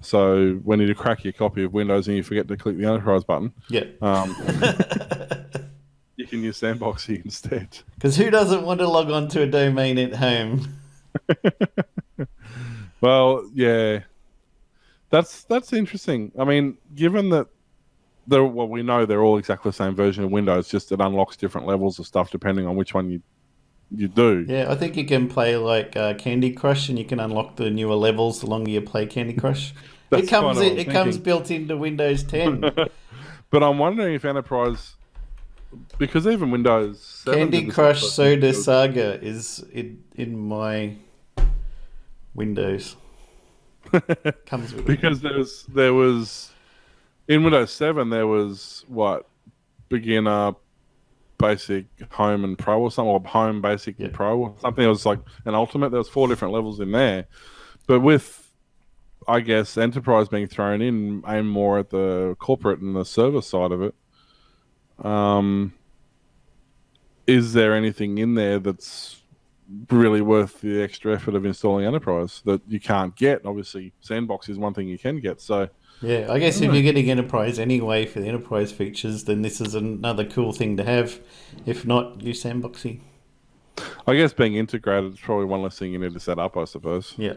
[0.00, 3.24] So when you crack your copy of Windows and you forget to click the enterprise
[3.24, 3.84] button, Yeah.
[4.02, 4.34] um,
[6.16, 7.78] you can use Sandboxie instead.
[7.94, 10.74] Because who doesn't want to log on to a domain at home?
[13.00, 14.00] Well, yeah,
[15.14, 16.32] that's that's interesting.
[16.36, 17.46] I mean, given that
[18.26, 21.36] they're well, we know they're all exactly the same version of Windows, just it unlocks
[21.36, 23.22] different levels of stuff depending on which one you
[23.92, 24.44] you do.
[24.48, 27.70] Yeah, I think you can play like uh, Candy Crush, and you can unlock the
[27.70, 29.72] newer levels the longer you play Candy Crush.
[30.10, 32.70] It comes it, comes built into Windows 10.
[33.50, 34.94] But I'm wondering if enterprise,
[35.98, 38.52] because even Windows 7 Candy Crush Soda.
[38.52, 40.96] Saga is in in my
[42.34, 42.96] Windows.
[44.46, 46.50] Comes with because there was there was
[47.28, 49.26] in Windows 7 there was what
[49.88, 50.52] beginner,
[51.38, 54.06] basic, home and pro or something, or home, basic, Yeah.
[54.06, 54.84] and pro or something.
[54.84, 55.90] It was like an ultimate.
[55.90, 57.26] There was four different levels in there,
[57.86, 58.40] but with
[59.26, 63.72] I guess enterprise being thrown in, aim more at the corporate and the server side
[63.72, 63.94] of it.
[65.02, 65.72] Um,
[67.26, 69.22] is there anything in there that's
[69.90, 73.44] really worth the extra effort of installing enterprise that you can't get?
[73.44, 75.40] Obviously, sandbox is one thing you can get.
[75.40, 75.68] So
[76.02, 76.74] Yeah, I guess if Hmm.
[76.74, 80.84] you're getting enterprise anyway for the enterprise features, then this is another cool thing to
[80.84, 81.20] have.
[81.66, 83.00] If not, use Sandboxie.
[84.06, 86.56] I guess being integrated is probably one less thing you need to set up.
[86.56, 87.14] I suppose.
[87.16, 87.34] Yeah.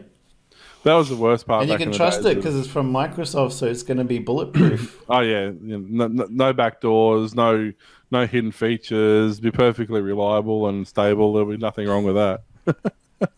[0.84, 1.62] That was the worst part.
[1.62, 5.02] And you can trust it because it's from Microsoft, so it's going to be bulletproof.
[5.08, 7.72] Oh yeah, no, no, no back doors, no
[8.10, 9.40] no hidden features.
[9.40, 11.32] Be perfectly reliable and stable.
[11.32, 12.42] There'll be nothing wrong with that.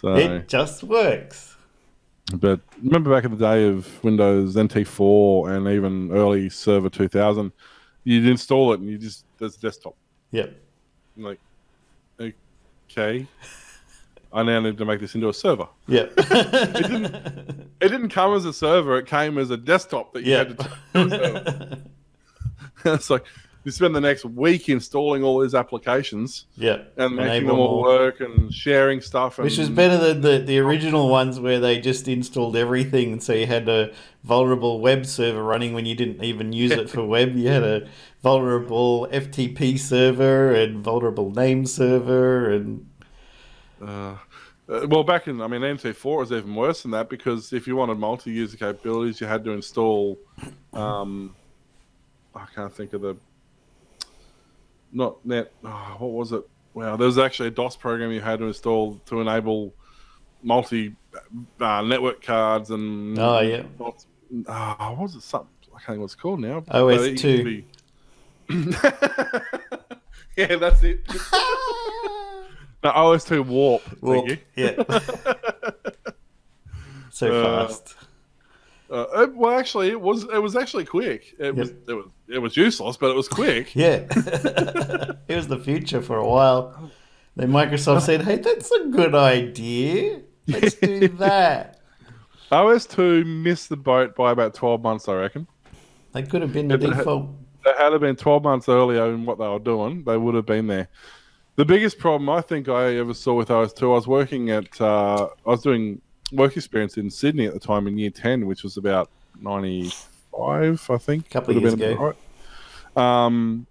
[0.00, 1.56] so, it just works.
[2.34, 7.52] but remember back in the day of Windows NT4 and even early Server 2000,
[8.04, 9.96] you'd install it and you just there's a desktop.
[10.30, 10.56] Yep.
[11.16, 11.40] I'm like,
[12.90, 13.26] okay,
[14.32, 15.68] I now need to make this into a server.
[15.88, 16.12] Yep.
[17.82, 20.38] It didn't come as a server; it came as a desktop that you yeah.
[20.38, 20.64] had to.
[20.64, 22.94] turn into a server.
[22.94, 23.24] it's like
[23.64, 26.82] you spend the next week installing all these applications yeah.
[26.96, 27.82] and making them all more.
[27.82, 29.38] work and sharing stuff.
[29.38, 33.32] And, Which was better than the, the original ones where they just installed everything, so
[33.32, 33.92] you had a
[34.24, 37.36] vulnerable web server running when you didn't even use it for web.
[37.36, 37.88] You had a
[38.22, 42.86] vulnerable FTP server and vulnerable name server, and
[43.80, 44.16] Uh,
[44.68, 47.76] uh, well, back in I mean NT4 was even worse than that because if you
[47.76, 50.18] wanted multi-user capabilities, you had to install.
[50.72, 51.34] Um,
[52.34, 53.16] I can't think of the.
[54.92, 55.52] Not net.
[55.64, 56.42] Oh, what was it?
[56.74, 59.72] Wow, there was actually a DOS program you had to install to enable
[60.42, 60.94] multi
[61.60, 63.18] uh, network cards and.
[63.18, 63.62] Oh, yeah.
[63.78, 64.04] Not,
[64.46, 65.22] uh, what was it?
[65.22, 66.58] Something I can't think what it's called now.
[66.58, 67.64] OS But it used two.
[70.36, 71.00] yeah, that's it.
[72.84, 73.80] No, OS2 Warp.
[74.00, 74.58] well, Thank you.
[74.64, 74.82] yeah,
[77.10, 77.94] so Uh, fast.
[78.90, 81.32] Uh, it- well, actually, it was it was actually quick.
[81.38, 83.74] It was it was it was useless, but it was quick.
[83.76, 84.06] Yeah,
[85.28, 86.90] it was the future for a while.
[87.36, 90.20] Then Microsoft said, "Hey, that's a good idea.
[90.46, 91.78] Let's do that."
[92.50, 95.46] OS2 missed the boat by about twelve months, I reckon.
[96.12, 97.30] They could have been the had- default.
[97.64, 100.46] They had have been twelve months earlier in what they were doing, they would have
[100.46, 100.88] been there.
[101.56, 105.28] The biggest problem I think I ever saw with OS2, I was working at uh,
[105.46, 106.00] I was doing
[106.32, 109.10] work experience in Sydney at the time in year ten, which was about
[109.40, 109.92] ninety
[110.36, 111.26] five, I think.
[111.26, 112.16] A couple of years right.
[112.96, 113.66] Um,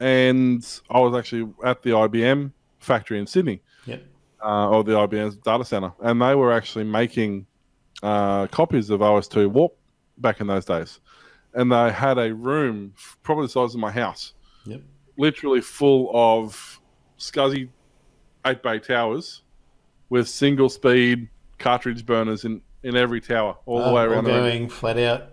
[0.00, 3.62] and I was actually at the IBM factory in Sydney.
[3.86, 4.02] Yep.
[4.42, 7.46] uh, or the IBM data center, and they were actually making
[8.02, 9.74] uh, copies of OS2 Warp
[10.18, 11.00] back in those days,
[11.54, 14.32] and they had a room probably the size of my house,
[14.66, 14.82] Yep.
[15.16, 16.80] literally full of
[17.18, 17.68] SCSI
[18.46, 19.42] eight bay towers
[20.10, 24.30] with single speed cartridge burners in in every tower all the Oh, way around the
[24.30, 25.28] going flat out.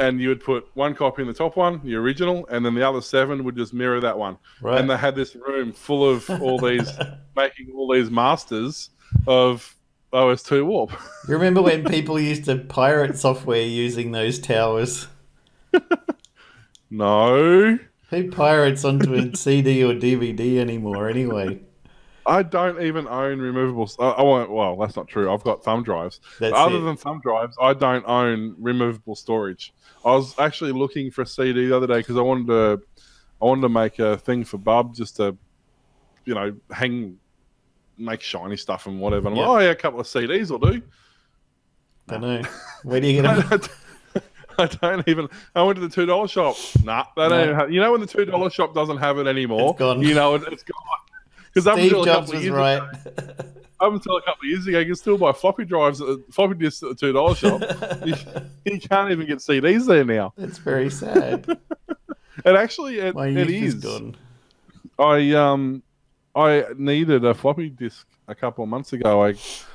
[0.00, 2.88] And you would put one copy in the top one, the original, and then the
[2.88, 4.38] other seven would just mirror that one.
[4.62, 4.80] Right.
[4.80, 6.90] And they had this room full of all these
[7.36, 8.90] making all these masters
[9.26, 9.76] of
[10.12, 10.92] OS2 Warp.
[11.28, 15.06] You remember when people used to pirate software using those towers?
[16.90, 17.78] no,
[18.08, 21.60] Who pirates onto a CD or DVD anymore anyway?
[22.30, 23.96] I don't even own removables.
[23.98, 24.50] I, I won't.
[24.52, 25.32] Well, that's not true.
[25.32, 26.20] I've got thumb drives.
[26.38, 26.82] That's Other it.
[26.82, 29.74] than thumb drives, I don't own removable storage.
[30.04, 32.80] I was actually looking for a CD the other day because I wanted to,
[33.42, 35.36] I wanted to make a thing for Bub just to,
[36.24, 37.18] you know, hang,
[37.98, 39.26] make shiny stuff and whatever.
[39.26, 39.48] And I'm Yeah.
[39.48, 40.80] like, oh yeah, a couple of CDs will do.
[42.06, 42.42] Don't know.
[42.84, 43.60] Where do you get them?
[44.56, 45.28] I don't even.
[45.56, 46.56] I went to the two dollar shop.
[46.84, 47.42] Nah, they don't No.
[47.44, 47.72] even have.
[47.72, 49.70] You know when the two dollar shop doesn't have it anymore.
[49.70, 50.00] It's gone.
[50.00, 50.76] You know it, it's gone.
[51.52, 52.76] Because up Steve until a Jobs couple of was years right.
[52.76, 53.44] ago,
[53.80, 56.54] up until a couple of years ago, you can still buy floppy drives, at floppy
[56.54, 57.60] disks at the two dollar shop.
[58.06, 58.14] you,
[58.72, 60.32] you can't even get CDs there now.
[60.36, 61.46] It's very sad.
[62.44, 63.84] And actually, it, My it is is.
[63.84, 64.16] gone.
[64.98, 65.82] I um,
[66.34, 69.22] I needed a floppy disk a couple of months ago.
[69.22, 69.34] I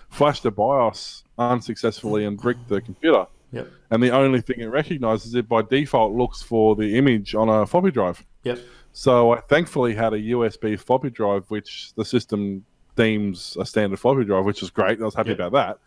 [0.10, 3.28] flashed a BIOS unsuccessfully and bricked the computer.
[3.52, 3.68] Yep.
[3.92, 7.66] and the only thing it recognizes it by default looks for the image on a
[7.66, 8.26] floppy drive.
[8.44, 8.60] Yep.
[8.98, 12.64] So I thankfully had a USB floppy drive, which the system
[12.96, 15.02] deems a standard floppy drive, which is great.
[15.02, 15.40] I was happy Yep.
[15.40, 15.78] about that.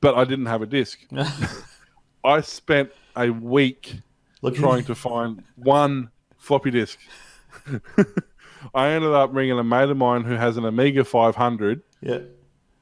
[0.00, 1.00] But I didn't have a disk.
[2.24, 3.96] I spent a week
[4.42, 7.00] Looking trying to find one floppy disk.
[8.74, 12.20] I ended up ringing a mate of mine who has an Amiga 500 Yeah.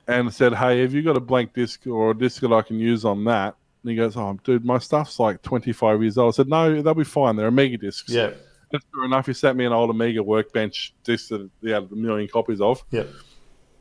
[0.08, 2.78] and said, "Hey, have you got a blank disk or a disk that I can
[2.78, 6.36] use on that?" And he goes, "Oh, dude, my stuff's like 25 years old." I
[6.36, 7.36] said, "No, they'll be fine.
[7.36, 8.32] They're Amiga discs." Yeah.
[8.74, 11.94] And sure enough, he sent me an old Amiga Workbench disc that he had a
[11.94, 13.08] million copies of, Yep.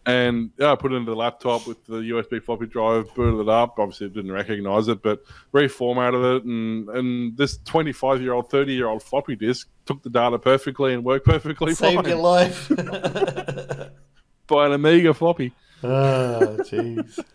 [0.06, 3.50] and yeah, I put it into the laptop with the USB floppy drive, booted it
[3.50, 3.80] up.
[3.80, 8.72] Obviously, it didn't recognize it, but reformatted it, and and this 25 year old, 30
[8.74, 12.70] year old floppy disk took the data perfectly and worked perfectly Saved fine your life.
[14.48, 15.54] by an Amiga floppy.
[15.84, 17.20] oh, jeez.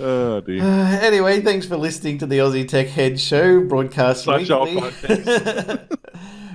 [0.00, 0.62] Oh dear.
[0.64, 4.82] Uh, anyway, thanks for listening to the Aussie Tech Head Show, broadcast Such weekly.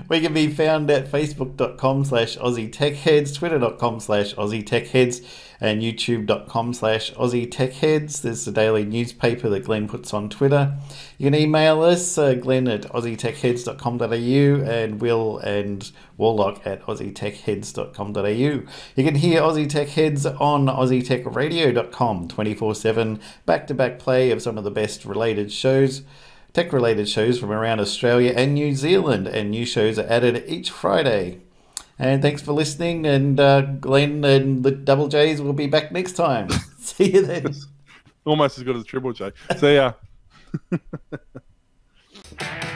[0.09, 5.21] We can be found at facebook.com slash Aussie Tech Heads, twitter.com slash Aussie Tech Heads,
[5.59, 8.21] and youtube.com slash Aussie Tech Heads.
[8.21, 10.77] There's the daily newspaper that Glenn puts on Twitter.
[11.17, 18.21] You can email us, uh, glenn at aussietechheads.com.au and Will and Warlock at aussietechheads.com.au.
[18.21, 18.63] You
[18.95, 24.57] can hear Aussie Tech Heads on aussietechradio.com 24 7, back to back play of some
[24.57, 26.03] of the best related shows
[26.57, 30.71] tech related shows from around Australia and New Zealand, and new shows are added each
[30.71, 31.41] Friday.
[31.99, 36.13] And thanks for listening, and uh, Glenn and the Double J's will be back next
[36.13, 36.49] time.
[36.79, 37.53] See you then.
[38.25, 39.33] Almost as good as Triple J.
[39.55, 39.93] See ya.